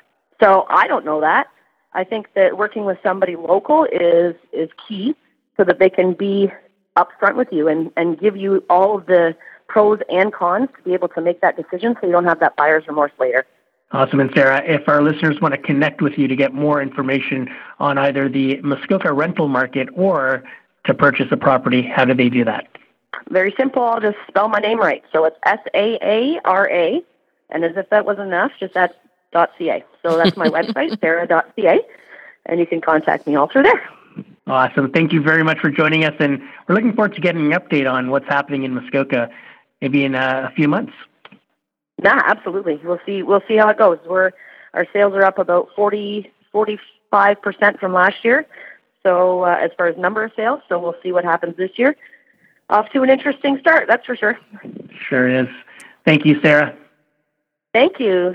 So 0.40 0.66
I 0.68 0.87
don't 0.87 1.05
know 1.05 1.20
that. 1.20 1.48
I 1.92 2.05
think 2.05 2.29
that 2.35 2.57
working 2.59 2.85
with 2.85 2.98
somebody 3.03 3.37
local 3.37 3.85
is 3.85 4.35
is 4.53 4.68
key 4.87 5.14
so 5.57 5.64
that 5.64 5.79
they 5.79 5.90
can 5.90 6.12
be 6.12 6.51
upfront 6.96 7.37
with 7.37 7.48
you 7.53 7.68
and, 7.68 7.90
and 7.96 8.18
give 8.18 8.37
you 8.37 8.64
all 8.68 8.98
of 8.98 9.07
the 9.07 9.37
pros 9.68 10.01
and 10.09 10.33
cons 10.33 10.68
to 10.77 10.83
be 10.83 10.94
able 10.94 11.09
to 11.09 11.20
make 11.20 11.40
that 11.40 11.57
decision 11.57 11.96
so 12.01 12.07
you 12.07 12.12
don't 12.12 12.24
have 12.24 12.40
that 12.40 12.57
buyer's 12.57 12.87
remorse 12.87 13.12
later. 13.18 13.46
Awesome. 13.92 14.20
And 14.20 14.31
Saara, 14.31 14.68
if 14.68 14.87
our 14.88 15.03
listeners 15.03 15.40
want 15.40 15.55
to 15.55 15.59
connect 15.59 16.03
with 16.03 16.18
you 16.18 16.29
to 16.29 16.37
get 16.37 16.53
more 16.53 16.83
information 16.83 17.48
on 17.79 17.96
either 17.96 18.29
the 18.29 18.61
Muskoka 18.61 19.12
rental 19.12 19.48
market 19.48 19.88
or 19.94 20.42
to 20.85 20.94
purchase 20.94 21.29
a 21.31 21.37
property, 21.37 21.83
how 21.83 22.05
do 22.05 22.14
they 22.14 22.29
do 22.29 22.44
that? 22.44 22.68
Very 23.31 23.55
simple. 23.59 23.83
I'll 23.83 24.01
just 24.01 24.18
spell 24.29 24.48
my 24.48 24.59
name 24.59 24.79
right. 24.79 25.03
So 25.12 25.24
it's 25.24 25.37
S 25.44 25.61
A 25.74 25.98
A 26.03 26.40
R 26.44 26.68
A. 26.70 27.03
And 27.51 27.64
as 27.64 27.77
if 27.77 27.88
that 27.88 28.05
wasn't 28.05 28.29
enough, 28.29 28.53
just 28.61 28.77
add 28.77 28.92
.ca. 29.32 29.84
So 30.02 30.16
that's 30.16 30.36
my 30.36 30.48
website, 30.48 30.98
saara.ca. 31.00 31.80
And 32.46 32.60
you 32.60 32.66
can 32.66 32.80
contact 32.80 33.26
me 33.26 33.36
all 33.36 33.48
through 33.48 33.64
there. 33.64 33.88
Awesome. 34.46 34.90
Thank 34.90 35.12
you 35.12 35.20
very 35.20 35.44
much 35.44 35.58
for 35.58 35.70
joining 35.70 36.04
us. 36.04 36.14
And 36.18 36.40
we're 36.66 36.74
looking 36.74 36.94
forward 36.94 37.14
to 37.14 37.20
getting 37.20 37.52
an 37.52 37.58
update 37.58 37.90
on 37.90 38.10
what's 38.10 38.26
happening 38.26 38.64
in 38.64 38.74
Muskoka 38.74 39.30
maybe 39.80 40.04
in 40.04 40.14
a 40.14 40.52
few 40.56 40.68
months. 40.68 40.92
Yeah, 42.02 42.20
absolutely. 42.24 42.80
We'll 42.82 43.00
see. 43.04 43.22
We'll 43.22 43.42
see 43.48 43.56
how 43.56 43.68
it 43.68 43.78
goes. 43.78 43.98
We're 44.06 44.30
our 44.74 44.86
sales 44.92 45.14
are 45.14 45.24
up 45.24 45.38
about 45.38 45.68
40, 45.74 46.30
45 46.52 47.42
percent 47.42 47.80
from 47.80 47.92
last 47.92 48.24
year. 48.24 48.46
So 49.02 49.44
uh, 49.44 49.58
as 49.60 49.70
far 49.76 49.86
as 49.86 49.96
number 49.96 50.24
of 50.24 50.32
sales, 50.36 50.60
so 50.68 50.78
we'll 50.78 50.96
see 51.02 51.12
what 51.12 51.24
happens 51.24 51.56
this 51.56 51.70
year. 51.76 51.96
Off 52.70 52.90
to 52.92 53.02
an 53.02 53.10
interesting 53.10 53.58
start, 53.58 53.88
that's 53.88 54.04
for 54.04 54.14
sure. 54.14 54.38
Sure 55.08 55.28
is. 55.28 55.48
Thank 56.04 56.26
you, 56.26 56.38
Saara. 56.40 56.76
Thank 57.72 57.98
you. 57.98 58.34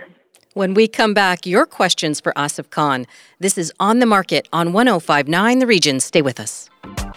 When 0.54 0.76
we 0.76 0.88
come 0.88 1.16
back, 1.16 1.48
your 1.48 1.66
questions 1.66 2.20
for 2.20 2.32
Asif 2.34 2.70
Khan. 2.70 3.08
This 3.40 3.58
is 3.58 3.74
On 3.80 3.98
the 3.98 4.06
Market 4.06 4.48
on 4.54 4.72
1059 4.72 5.58
The 5.58 5.66
Region. 5.66 6.00
Stay 6.00 6.22
with 6.22 6.40
us. 6.40 6.70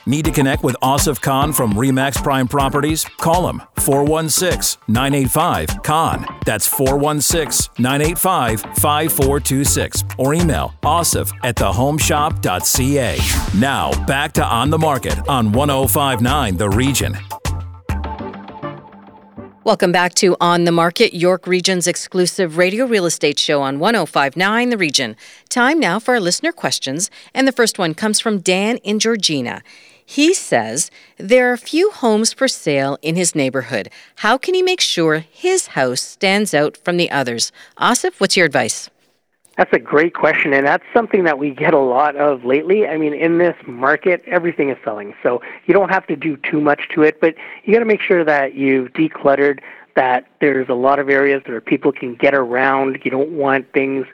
Need 0.06 0.24
to 0.24 0.30
connect 0.30 0.62
with 0.62 0.74
Asif 0.82 1.20
Khan 1.20 1.52
from 1.52 1.74
Remax 1.74 2.22
Prime 2.22 2.48
Properties? 2.48 3.04
Call 3.18 3.50
him 3.50 3.60
416 3.80 4.80
985 4.88 5.82
Khan. 5.82 6.24
That's 6.46 6.66
416 6.66 7.74
985 7.78 8.60
5426. 8.80 10.04
Or 10.16 10.32
email 10.32 10.72
asif 10.82 11.30
at 11.44 11.56
thehomeshop.ca. 11.56 13.18
Now, 13.58 14.06
back 14.06 14.32
to 14.32 14.44
On 14.46 14.70
the 14.70 14.78
Market 14.78 15.18
on 15.28 15.52
1059 15.52 16.56
The 16.56 16.70
Region. 16.70 17.18
Welcome 19.66 19.90
back 19.90 20.14
to 20.22 20.36
On 20.40 20.62
the 20.62 20.70
Market, 20.70 21.12
York 21.12 21.44
Region's 21.44 21.88
exclusive 21.88 22.56
radio 22.56 22.86
real 22.86 23.04
estate 23.04 23.36
show 23.36 23.62
on 23.62 23.80
1059 23.80 24.70
The 24.70 24.78
Region. 24.78 25.16
Time 25.48 25.80
now 25.80 25.98
for 25.98 26.14
our 26.14 26.20
listener 26.20 26.52
questions, 26.52 27.10
and 27.34 27.48
the 27.48 27.52
first 27.52 27.76
one 27.76 27.92
comes 27.92 28.20
from 28.20 28.38
Dan 28.38 28.76
in 28.84 29.00
Georgina. 29.00 29.64
He 30.04 30.34
says 30.34 30.88
there 31.16 31.52
are 31.52 31.56
few 31.56 31.90
homes 31.90 32.32
for 32.32 32.46
sale 32.46 32.96
in 33.02 33.16
his 33.16 33.34
neighborhood. 33.34 33.90
How 34.18 34.38
can 34.38 34.54
he 34.54 34.62
make 34.62 34.80
sure 34.80 35.18
his 35.18 35.66
house 35.74 36.00
stands 36.00 36.54
out 36.54 36.76
from 36.76 36.96
the 36.96 37.10
others? 37.10 37.50
Asif, 37.76 38.20
what's 38.20 38.36
your 38.36 38.46
advice? 38.46 38.88
That's 39.56 39.72
a 39.72 39.78
great 39.78 40.12
question, 40.12 40.52
and 40.52 40.66
that's 40.66 40.84
something 40.92 41.24
that 41.24 41.38
we 41.38 41.50
get 41.50 41.72
a 41.72 41.78
lot 41.78 42.14
of 42.16 42.44
lately. 42.44 42.86
I 42.86 42.98
mean, 42.98 43.14
in 43.14 43.38
this 43.38 43.56
market, 43.66 44.22
everything 44.26 44.68
is 44.68 44.76
selling, 44.84 45.14
so 45.22 45.40
you 45.64 45.72
don't 45.72 45.88
have 45.88 46.06
to 46.08 46.16
do 46.16 46.36
too 46.36 46.60
much 46.60 46.88
to 46.94 47.02
it, 47.02 47.20
but 47.22 47.34
you 47.64 47.72
got 47.72 47.78
to 47.78 47.86
make 47.86 48.02
sure 48.02 48.22
that 48.22 48.54
you've 48.54 48.92
decluttered, 48.92 49.60
that 49.94 50.26
there's 50.42 50.68
a 50.68 50.74
lot 50.74 50.98
of 50.98 51.08
areas 51.08 51.42
where 51.46 51.62
people 51.62 51.90
can 51.90 52.14
get 52.16 52.34
around. 52.34 53.00
You 53.02 53.10
don't 53.10 53.30
want 53.30 53.72
things 53.72 54.06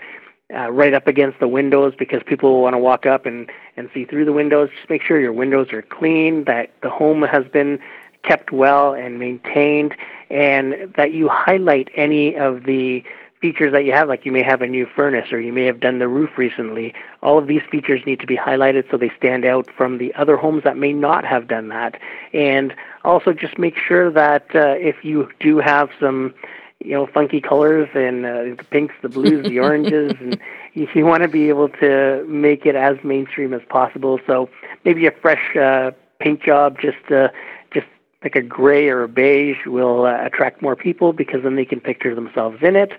uh, 0.55 0.71
right 0.71 0.95
up 0.95 1.09
against 1.09 1.41
the 1.41 1.49
windows 1.49 1.93
because 1.99 2.23
people 2.25 2.63
want 2.63 2.75
to 2.75 2.79
walk 2.79 3.05
up 3.05 3.27
and, 3.27 3.51
and 3.77 3.91
see 3.93 4.05
through 4.05 4.27
the 4.27 4.33
windows. 4.33 4.71
Just 4.77 4.89
make 4.89 5.03
sure 5.03 5.19
your 5.19 5.33
windows 5.33 5.73
are 5.73 5.83
clean, 5.83 6.45
that 6.45 6.71
the 6.83 6.91
home 6.91 7.23
has 7.23 7.45
been 7.49 7.81
kept 8.23 8.53
well 8.53 8.95
and 8.95 9.19
maintained, 9.19 9.97
and 10.31 10.95
that 10.97 11.13
you 11.13 11.29
highlight 11.29 11.91
any 11.97 12.37
of 12.37 12.63
the 12.63 13.03
features 13.43 13.73
that 13.73 13.85
you 13.85 13.93
have, 13.93 14.09
like 14.09 14.25
you 14.25 14.33
may 14.33 14.43
have 14.43 14.63
a 14.63 14.67
new 14.67 14.87
furnace 14.87 15.33
or 15.33 15.41
you 15.41 15.53
may 15.53 15.65
have 15.65 15.81
done 15.81 15.99
the 15.99 16.09
roof 16.09 16.39
recently. 16.39 16.95
All 17.23 17.37
of 17.37 17.49
these 17.49 17.63
features 17.71 18.01
need 18.07 18.21
to 18.21 18.27
be 18.27 18.37
highlighted 18.37 18.89
so 18.91 18.97
they 18.97 19.11
stand 19.19 19.45
out 19.45 19.69
from 19.77 19.99
the 19.99 20.15
other 20.15 20.37
homes 20.37 20.63
that 20.63 20.79
may 20.79 20.93
not 20.93 21.25
have 21.25 21.49
done 21.49 21.69
that. 21.69 22.01
And 22.33 22.73
also 23.05 23.33
just 23.33 23.59
make 23.59 23.77
sure 23.77 24.11
that 24.13 24.47
uh, 24.55 24.77
if 24.79 25.05
you 25.05 25.29
do 25.41 25.59
have 25.59 25.91
some 26.01 26.33
you 26.79 26.93
know 26.93 27.07
funky 27.07 27.41
colors 27.41 27.89
and 27.95 28.25
uh, 28.25 28.43
the 28.57 28.67
pinks, 28.71 28.95
the 29.03 29.09
blues, 29.09 29.47
the 29.47 29.59
oranges, 29.67 30.13
and 30.21 30.39
you, 30.75 30.89
you 30.95 31.05
want 31.05 31.23
to 31.23 31.29
be 31.29 31.49
able 31.49 31.69
to 31.69 32.25
make 32.29 32.65
it 32.65 32.77
as 32.77 32.97
mainstream 33.03 33.53
as 33.53 33.63
possible. 33.69 34.21
So 34.27 34.49
maybe 34.85 35.07
a 35.07 35.13
fresh 35.13 35.57
uh, 35.57 35.91
paint 36.21 36.43
job, 36.43 36.79
just 36.81 37.11
uh, 37.11 37.29
just 37.73 37.87
like 38.23 38.37
a 38.37 38.43
gray 38.43 38.89
or 38.89 39.03
a 39.03 39.09
beige, 39.09 39.67
will 39.67 40.07
uh, 40.07 40.25
attract 40.25 40.63
more 40.63 40.77
people 40.77 41.13
because 41.13 41.43
then 41.43 41.57
they 41.57 41.65
can 41.65 41.81
picture 41.81 42.15
themselves 42.15 42.59
in 42.63 42.77
it. 42.77 42.93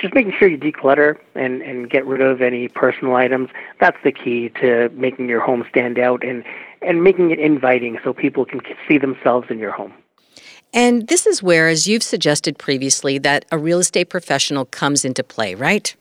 Just 0.00 0.14
making 0.14 0.32
sure 0.38 0.48
you 0.48 0.58
declutter 0.58 1.16
and 1.34 1.62
and 1.62 1.88
get 1.88 2.04
rid 2.04 2.20
of 2.20 2.42
any 2.42 2.68
personal 2.68 3.14
items. 3.14 3.48
That's 3.80 3.96
the 4.02 4.12
key 4.12 4.50
to 4.60 4.90
making 4.90 5.28
your 5.28 5.40
home 5.40 5.64
stand 5.70 5.98
out 5.98 6.24
and 6.24 6.44
and 6.82 7.02
making 7.02 7.30
it 7.30 7.38
inviting 7.38 7.98
so 8.02 8.12
people 8.12 8.44
can 8.44 8.60
see 8.88 8.98
themselves 8.98 9.46
in 9.50 9.58
your 9.58 9.72
home. 9.72 9.92
And 10.72 11.06
this 11.06 11.24
is 11.24 11.40
where, 11.40 11.68
as 11.68 11.86
you've 11.86 12.02
suggested 12.02 12.58
previously, 12.58 13.18
that 13.18 13.44
a 13.52 13.58
real 13.58 13.78
estate 13.78 14.10
professional 14.10 14.64
comes 14.64 15.04
into 15.04 15.22
play, 15.22 15.54
right? 15.54 15.94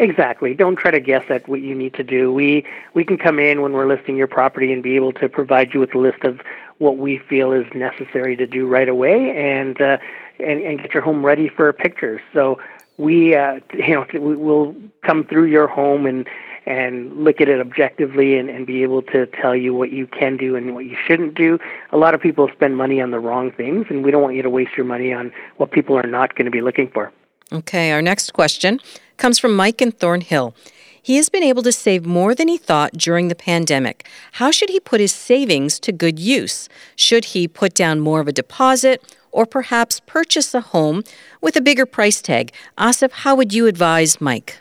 Exactly. 0.00 0.54
Don't 0.54 0.76
try 0.76 0.90
to 0.90 0.98
guess 0.98 1.24
at 1.28 1.48
what 1.48 1.60
you 1.60 1.74
need 1.74 1.94
to 1.94 2.02
do. 2.02 2.32
We 2.32 2.64
we 2.94 3.04
can 3.04 3.16
come 3.16 3.38
in 3.38 3.62
when 3.62 3.72
we're 3.72 3.86
listing 3.86 4.16
your 4.16 4.26
property 4.26 4.72
and 4.72 4.82
be 4.82 4.96
able 4.96 5.12
to 5.12 5.28
provide 5.28 5.72
you 5.72 5.78
with 5.80 5.94
a 5.94 5.98
list 5.98 6.24
of 6.24 6.40
what 6.78 6.98
we 6.98 7.18
feel 7.18 7.52
is 7.52 7.66
necessary 7.74 8.34
to 8.36 8.46
do 8.46 8.66
right 8.66 8.88
away, 8.88 9.30
and 9.36 9.80
uh, 9.80 9.98
and, 10.40 10.60
and 10.62 10.82
get 10.82 10.92
your 10.92 11.02
home 11.02 11.24
ready 11.24 11.48
for 11.48 11.72
pictures. 11.72 12.20
So 12.32 12.58
we 12.96 13.34
uh, 13.34 13.60
you 13.72 13.94
know 13.94 14.06
we'll 14.14 14.74
come 15.02 15.24
through 15.24 15.46
your 15.46 15.66
home 15.66 16.06
and 16.06 16.26
and 16.66 17.22
look 17.22 17.40
at 17.40 17.48
it 17.48 17.60
objectively 17.60 18.38
and, 18.38 18.48
and 18.48 18.66
be 18.66 18.82
able 18.82 19.02
to 19.02 19.26
tell 19.26 19.54
you 19.54 19.74
what 19.74 19.90
you 19.90 20.06
can 20.06 20.36
do 20.36 20.56
and 20.56 20.74
what 20.74 20.86
you 20.86 20.96
shouldn't 21.06 21.34
do. 21.34 21.58
A 21.92 21.98
lot 21.98 22.14
of 22.14 22.22
people 22.22 22.48
spend 22.54 22.76
money 22.76 23.02
on 23.02 23.10
the 23.10 23.18
wrong 23.18 23.52
things, 23.52 23.86
and 23.90 24.02
we 24.02 24.10
don't 24.10 24.22
want 24.22 24.34
you 24.34 24.42
to 24.42 24.48
waste 24.48 24.76
your 24.76 24.86
money 24.86 25.12
on 25.12 25.30
what 25.58 25.72
people 25.72 25.96
are 25.96 26.06
not 26.06 26.34
going 26.36 26.46
to 26.46 26.50
be 26.50 26.62
looking 26.62 26.88
for. 26.88 27.12
Okay, 27.52 27.92
our 27.92 28.00
next 28.00 28.32
question 28.32 28.80
comes 29.18 29.38
from 29.38 29.54
Mike 29.54 29.82
in 29.82 29.92
Thornhill. 29.92 30.54
He 31.02 31.16
has 31.16 31.28
been 31.28 31.42
able 31.42 31.62
to 31.64 31.72
save 31.72 32.06
more 32.06 32.34
than 32.34 32.48
he 32.48 32.56
thought 32.56 32.92
during 32.94 33.28
the 33.28 33.34
pandemic. 33.34 34.08
How 34.32 34.50
should 34.50 34.70
he 34.70 34.80
put 34.80 35.00
his 35.00 35.12
savings 35.12 35.78
to 35.80 35.92
good 35.92 36.18
use? 36.18 36.70
Should 36.96 37.26
he 37.26 37.46
put 37.46 37.74
down 37.74 38.00
more 38.00 38.20
of 38.20 38.28
a 38.28 38.32
deposit 38.32 39.02
or 39.34 39.44
perhaps 39.44 40.00
purchase 40.06 40.54
a 40.54 40.60
home 40.60 41.02
with 41.42 41.56
a 41.56 41.60
bigger 41.60 41.84
price 41.84 42.22
tag? 42.22 42.52
Asif, 42.78 43.10
how 43.10 43.34
would 43.34 43.52
you 43.52 43.66
advise 43.66 44.20
Mike? 44.20 44.60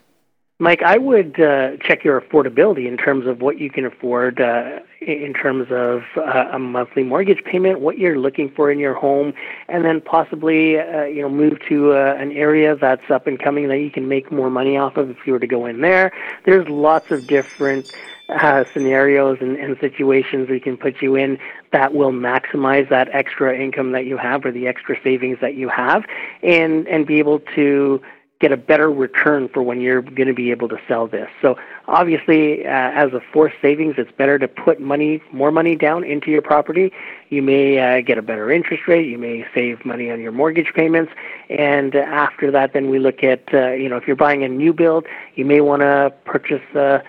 Mike, 0.60 0.82
I 0.82 0.98
would 0.98 1.40
uh, 1.40 1.78
check 1.82 2.04
your 2.04 2.22
affordability 2.22 2.88
in 2.88 2.96
terms 2.96 3.28
of 3.28 3.42
what 3.42 3.60
you 3.60 3.70
can 3.70 3.86
afford 3.86 4.40
uh, 4.40 4.80
in 5.02 5.34
terms 5.34 5.68
of 5.72 6.04
uh, 6.16 6.50
a 6.54 6.60
monthly 6.60 7.04
mortgage 7.04 7.44
payment, 7.44 7.82
what 7.82 7.98
you're 7.98 8.18
looking 8.18 8.50
for 8.50 8.72
in 8.72 8.80
your 8.80 8.94
home, 8.94 9.34
and 9.68 9.84
then 9.84 10.00
possibly 10.00 10.80
uh, 10.80 11.04
you 11.04 11.22
know 11.22 11.30
move 11.30 11.60
to 11.68 11.94
uh, 11.94 12.16
an 12.18 12.32
area 12.32 12.76
that's 12.76 13.10
up 13.10 13.28
and 13.28 13.40
coming 13.40 13.68
that 13.68 13.80
you 13.80 13.92
can 13.92 14.08
make 14.08 14.32
more 14.32 14.50
money 14.50 14.78
off 14.78 14.96
of 14.96 15.10
if 15.10 15.18
you 15.26 15.34
were 15.34 15.40
to 15.40 15.48
go 15.48 15.66
in 15.66 15.82
there. 15.82 16.14
There's 16.46 16.68
lots 16.70 17.12
of 17.12 17.28
different 17.28 17.92
uh, 18.30 18.64
scenarios 18.74 19.40
and, 19.42 19.58
and 19.58 19.78
situations 19.80 20.50
we 20.50 20.60
can 20.60 20.78
put 20.78 21.02
you 21.02 21.16
in 21.16 21.38
that 21.74 21.94
will 21.94 22.14
maximize 22.14 22.88
that 22.90 23.10
extra 23.12 23.58
income 23.58 23.92
that 23.92 24.06
you 24.06 24.18
have 24.18 24.46
or 24.46 24.52
the 24.52 24.66
extra 24.68 24.96
savings 25.04 25.40
that 25.42 25.56
you 25.56 25.68
have, 25.68 26.06
and 26.42 26.88
and 26.88 27.06
be 27.06 27.20
able 27.20 27.40
to 27.56 28.02
get 28.44 28.52
a 28.52 28.58
better 28.58 28.92
return 28.92 29.48
for 29.48 29.64
when 29.64 29.80
you're 29.80 30.02
going 30.02 30.28
to 30.28 30.34
be 30.34 30.52
able 30.52 30.68
to 30.68 30.78
sell 30.86 31.08
this. 31.08 31.30
So 31.42 31.58
obviously, 31.88 32.66
uh, 32.66 32.70
as 32.70 33.14
a 33.14 33.22
forced 33.32 33.56
savings, 33.62 33.96
it's 33.98 34.12
better 34.12 34.38
to 34.38 34.50
put 34.50 34.82
money, 34.82 35.22
more 35.32 35.50
money 35.50 35.78
down 35.78 36.04
into 36.04 36.30
your 36.30 36.42
property. 36.42 36.92
You 37.30 37.42
may 37.42 37.80
uh, 37.80 38.02
get 38.02 38.18
a 38.18 38.22
better 38.22 38.52
interest 38.52 38.84
rate. 38.86 39.08
You 39.08 39.18
may 39.18 39.46
save 39.54 39.86
money 39.86 40.12
on 40.12 40.20
your 40.20 40.34
mortgage 40.34 40.74
payments. 40.74 41.14
And 41.50 41.96
after 41.96 42.52
that, 42.52 42.74
then 42.74 42.90
we 42.90 43.00
look 43.00 43.24
at, 43.24 43.44
uh, 43.54 43.72
you 43.72 43.88
know, 43.88 43.96
if 43.96 44.08
you're 44.08 44.18
buying 44.18 44.44
a 44.44 44.50
new 44.50 44.74
build, 44.74 45.06
you 45.36 45.46
may 45.46 45.62
want 45.62 45.82
to 45.82 46.14
purchase, 46.26 46.76
uh, 46.76 47.00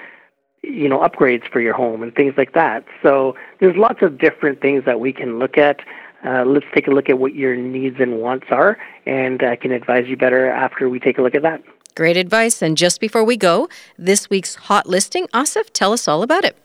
you 0.68 0.88
know, 0.88 1.00
upgrades 1.00 1.50
for 1.50 1.60
your 1.60 1.74
home 1.74 2.02
and 2.02 2.14
things 2.14 2.34
like 2.36 2.52
that. 2.52 2.84
So 3.02 3.36
there's 3.60 3.76
lots 3.76 4.02
of 4.02 4.18
different 4.18 4.60
things 4.60 4.84
that 4.84 5.00
we 5.00 5.12
can 5.12 5.38
look 5.38 5.58
at. 5.58 5.80
Uh, 6.24 6.44
let's 6.44 6.66
take 6.74 6.88
a 6.88 6.90
look 6.90 7.08
at 7.10 7.18
what 7.18 7.34
your 7.34 7.54
needs 7.54 7.96
and 8.00 8.18
wants 8.20 8.46
are, 8.50 8.78
and 9.04 9.42
I 9.42 9.56
can 9.56 9.72
advise 9.72 10.06
you 10.08 10.16
better 10.16 10.48
after 10.48 10.88
we 10.88 10.98
take 10.98 11.18
a 11.18 11.22
look 11.22 11.34
at 11.34 11.42
that. 11.42 11.62
Great 11.94 12.16
advice. 12.16 12.62
And 12.62 12.76
just 12.76 13.00
before 13.00 13.24
we 13.24 13.36
go, 13.36 13.68
this 13.98 14.28
week's 14.30 14.54
hot 14.54 14.86
listing, 14.86 15.26
Asif, 15.28 15.70
tell 15.72 15.92
us 15.92 16.08
all 16.08 16.22
about 16.22 16.44
it. 16.44 16.56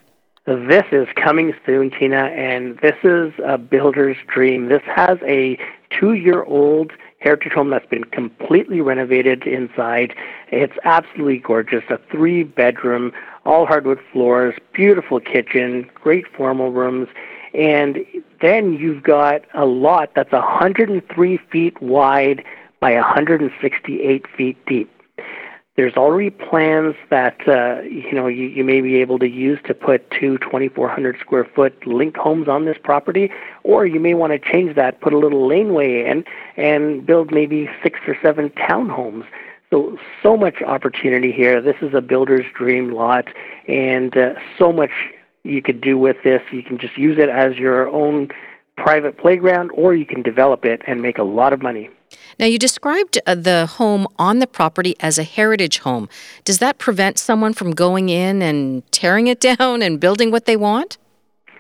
This 0.46 0.86
is 0.92 1.08
coming 1.16 1.54
soon, 1.66 1.92
Tina, 1.92 2.26
and 2.28 2.80
this 2.80 2.96
is 3.04 3.34
a 3.46 3.58
builder's 3.58 4.18
dream. 4.28 4.70
This 4.70 4.82
has 4.86 5.20
a 5.28 5.60
two 5.92 6.14
year 6.14 6.44
old 6.44 6.92
heritage 7.20 7.52
home 7.52 7.70
that's 7.70 7.86
been 7.86 8.06
completely 8.06 8.82
renovated 8.82 9.46
inside. 9.46 10.16
It's 10.52 10.74
absolutely 10.86 11.38
gorgeous. 11.38 11.84
A 11.90 12.00
three 12.10 12.44
bedroom, 12.44 13.12
all 13.46 13.66
hardwood 13.66 14.00
floors, 14.12 14.56
beautiful 14.74 15.20
kitchen, 15.20 15.90
great 15.94 16.26
formal 16.36 16.72
rooms. 16.72 17.08
And 17.54 18.06
then 18.42 18.74
you've 18.74 19.04
got 19.04 19.44
a 19.54 19.66
lot 19.66 20.12
that's 20.16 20.32
103 20.32 21.38
feet 21.52 21.82
wide 21.82 22.44
by 22.80 22.94
168 22.94 24.26
feet 24.36 24.58
deep. 24.66 24.90
there's 25.76 25.96
already 25.96 26.30
plans 26.30 26.96
that 27.10 27.38
uh, 27.48 27.82
you 27.82 28.12
know 28.12 28.28
you, 28.28 28.48
you 28.48 28.64
may 28.64 28.82
be 28.82 28.98
able 28.98 29.18
to 29.20 29.28
use 29.30 29.60
to 29.66 29.74
put 29.74 30.10
two 30.12 30.38
2,400 30.40 31.18
square 31.20 31.46
foot 31.46 31.88
linked 31.88 32.18
homes 32.18 32.48
on 32.48 32.66
this 32.66 32.78
property, 32.84 33.32
or 33.64 33.86
you 33.86 34.00
may 34.00 34.14
want 34.14 34.32
to 34.34 34.40
change 34.40 34.76
that, 34.76 35.02
put 35.02 35.14
a 35.14 35.18
little 35.18 35.48
laneway 35.48 36.06
in, 36.06 36.24
and 36.58 37.06
build 37.06 37.32
maybe 37.32 37.70
six 37.82 38.00
or 38.08 38.18
seven 38.22 38.50
townhomes. 38.52 39.26
So 39.72 39.98
so 40.24 40.36
much 40.36 40.62
opportunity 40.64 41.32
here. 41.32 41.62
This 41.62 41.76
is 41.82 41.94
a 41.94 42.02
builder's 42.02 42.46
dream 42.56 42.92
lot, 42.92 43.28
and 43.68 44.16
uh, 44.18 44.34
so 44.58 44.72
much 44.72 44.92
you 45.44 45.62
could 45.62 45.80
do 45.80 45.98
with 45.98 46.18
this. 46.24 46.42
You 46.52 46.64
can 46.64 46.78
just 46.78 46.98
use 46.98 47.18
it 47.20 47.30
as 47.30 47.56
your 47.58 47.88
own 47.90 48.30
private 48.78 49.18
playground, 49.18 49.72
or 49.74 49.94
you 49.94 50.06
can 50.06 50.22
develop 50.22 50.66
it 50.66 50.82
and 50.88 51.02
make 51.02 51.18
a 51.18 51.24
lot 51.24 51.54
of 51.54 51.62
money. 51.62 51.90
Now, 52.40 52.46
you 52.48 52.58
described 52.58 53.20
uh, 53.28 53.36
the 53.36 53.68
home 53.68 54.08
on 54.18 54.40
the 54.40 54.48
property 54.48 54.96
as 55.00 55.18
a 55.18 55.24
heritage 55.24 55.80
home. 55.80 56.10
Does 56.44 56.60
that 56.60 56.78
prevent 56.78 57.20
someone 57.20 57.54
from 57.54 57.72
going 57.72 58.10
in 58.10 58.42
and 58.42 58.90
tearing 58.92 59.28
it 59.28 59.40
down 59.60 59.82
and 59.82 60.00
building 60.00 60.32
what 60.32 60.46
they 60.46 60.56
want? 60.56 60.98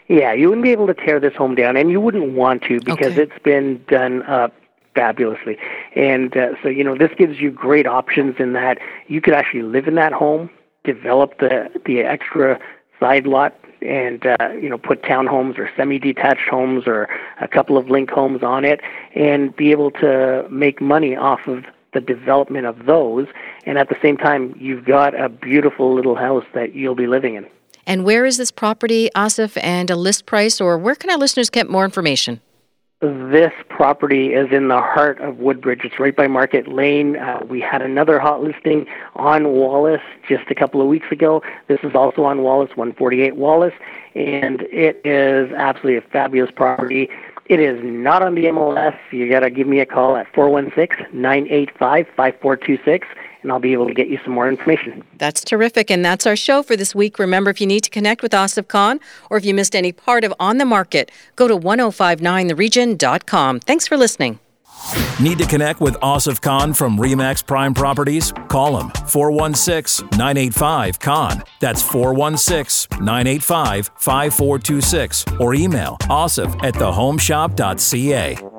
Yeah, 0.08 0.34
you 0.34 0.48
wouldn't 0.50 0.64
be 0.64 0.72
able 0.72 0.88
to 0.88 0.96
tear 0.96 1.20
this 1.20 1.36
home 1.36 1.54
down, 1.54 1.78
and 1.78 1.92
you 1.92 2.02
wouldn't 2.02 2.34
want 2.34 2.64
to 2.64 2.80
because 2.80 3.14
okay. 3.14 3.22
it's 3.22 3.44
been 3.44 3.84
done 3.88 4.24
up 4.24 4.56
fabulously. 5.00 5.58
And 5.96 6.36
uh, 6.36 6.50
so, 6.62 6.68
you 6.68 6.84
know, 6.84 6.98
this 6.98 7.12
gives 7.18 7.40
you 7.40 7.52
great 7.52 7.88
options 7.88 8.36
in 8.38 8.52
that 8.54 8.80
you 9.08 9.22
could 9.22 9.34
actually 9.34 9.64
live 9.64 9.88
in 9.88 9.96
that 9.96 10.12
home, 10.12 10.50
develop 10.84 11.40
the 11.40 11.70
the 11.86 12.02
extra 12.02 12.60
side 13.00 13.26
lot 13.26 13.58
and 13.82 14.26
uh, 14.26 14.50
you 14.62 14.68
know 14.68 14.78
put 14.78 15.02
townhomes 15.04 15.58
or 15.58 15.70
semi-detached 15.78 16.50
homes 16.50 16.84
or 16.86 17.08
a 17.40 17.48
couple 17.48 17.78
of 17.78 17.90
link 17.90 18.10
homes 18.10 18.44
on 18.44 18.66
it, 18.66 18.82
and 19.16 19.56
be 19.56 19.72
able 19.72 19.92
to 19.92 20.46
make 20.50 20.82
money 20.82 21.16
off 21.16 21.48
of 21.48 21.64
the 21.94 22.02
development 22.02 22.66
of 22.66 22.86
those. 22.86 23.28
And 23.66 23.78
at 23.78 23.88
the 23.88 23.96
same 24.02 24.18
time, 24.18 24.54
you've 24.60 24.84
got 24.84 25.18
a 25.20 25.30
beautiful 25.30 25.94
little 25.94 26.16
house 26.16 26.46
that 26.54 26.76
you'll 26.76 26.94
be 26.96 27.08
living 27.08 27.36
in. 27.36 27.48
And 27.88 28.04
where 28.04 28.26
is 28.26 28.36
this 28.38 28.52
property, 28.52 29.10
Asif, 29.16 29.58
and 29.64 29.90
a 29.90 29.96
list 29.96 30.26
price, 30.26 30.60
or 30.60 30.78
where 30.78 30.96
can 30.96 31.10
our 31.10 31.18
listeners 31.18 31.50
get 31.50 31.70
more 31.70 31.86
information? 31.86 32.42
This 33.02 33.54
property 33.70 34.34
is 34.34 34.52
in 34.52 34.68
the 34.68 34.82
heart 34.82 35.22
of 35.22 35.38
Woodbridge. 35.38 35.86
It's 35.86 35.98
right 36.02 36.14
by 36.14 36.28
Market 36.28 36.68
Lane. 36.68 37.16
Uh, 37.16 37.40
we 37.48 37.62
had 37.62 37.82
another 37.82 38.20
hot 38.20 38.44
listing 38.44 38.86
on 39.16 39.54
Wallace 39.54 40.02
just 40.28 40.52
a 40.52 40.56
couple 40.56 40.82
of 40.82 40.88
weeks 40.88 41.10
ago. 41.10 41.42
This 41.70 41.80
is 41.84 41.96
also 41.96 42.26
on 42.26 42.42
Wallace, 42.42 42.72
148 42.76 43.38
Wallace, 43.38 43.74
and 44.16 44.64
it 44.64 45.00
is 45.06 45.50
absolutely 45.54 45.96
a 45.96 46.02
fabulous 46.12 46.52
property. 46.52 47.08
It 47.46 47.62
is 47.62 47.80
not 47.82 48.22
on 48.22 48.36
the 48.36 48.44
MLS. 48.46 48.98
You 49.12 49.30
got 49.30 49.40
to 49.40 49.50
give 49.50 49.66
me 49.66 49.80
a 49.80 49.86
call 49.86 50.18
at 50.18 50.28
416 50.36 51.08
985 51.14 52.06
5426 52.18 53.08
and 53.42 53.52
I'll 53.52 53.60
be 53.60 53.74
able 53.74 53.88
to 53.88 53.94
get 53.94 54.08
you 54.08 54.20
some 54.24 54.34
more 54.34 54.48
information. 54.48 55.04
That's 55.18 55.44
terrific. 55.44 55.92
And 55.92 56.04
that's 56.04 56.26
our 56.26 56.36
show 56.36 56.64
for 56.64 56.76
this 56.76 56.96
week. 56.96 57.20
Remember, 57.20 57.52
if 57.52 57.62
you 57.62 57.68
need 57.68 57.82
to 57.82 57.90
connect 57.90 58.22
with 58.22 58.32
Asif 58.32 58.68
Khan 58.68 59.00
or 59.30 59.38
if 59.38 59.46
you 59.46 59.54
missed 59.54 59.76
any 59.76 59.92
part 59.92 60.24
of 60.24 60.34
On 60.40 60.58
the 60.58 60.66
Market, 60.66 61.12
go 61.36 61.48
to 61.48 61.58
1059theregion.com. 61.58 63.60
Thanks 63.62 63.88
for 63.88 63.98
listening. 63.98 64.40
Need 65.22 65.38
to 65.40 65.46
connect 65.46 65.82
with 65.82 65.96
Asif 65.96 66.42
Khan 66.42 66.74
from 66.74 66.98
Remax 66.98 67.46
Prime 67.46 67.74
Properties? 67.74 68.32
Call 68.48 68.80
him 68.80 68.90
416 69.08 70.08
985 70.18 71.00
Khan. 71.00 71.44
That's 71.60 71.82
416 71.82 73.04
985 73.04 73.92
5426 73.98 75.26
or 75.40 75.54
email 75.54 75.98
asif 76.04 76.64
at 76.64 76.76
thehomeshop.ca. 76.76 78.59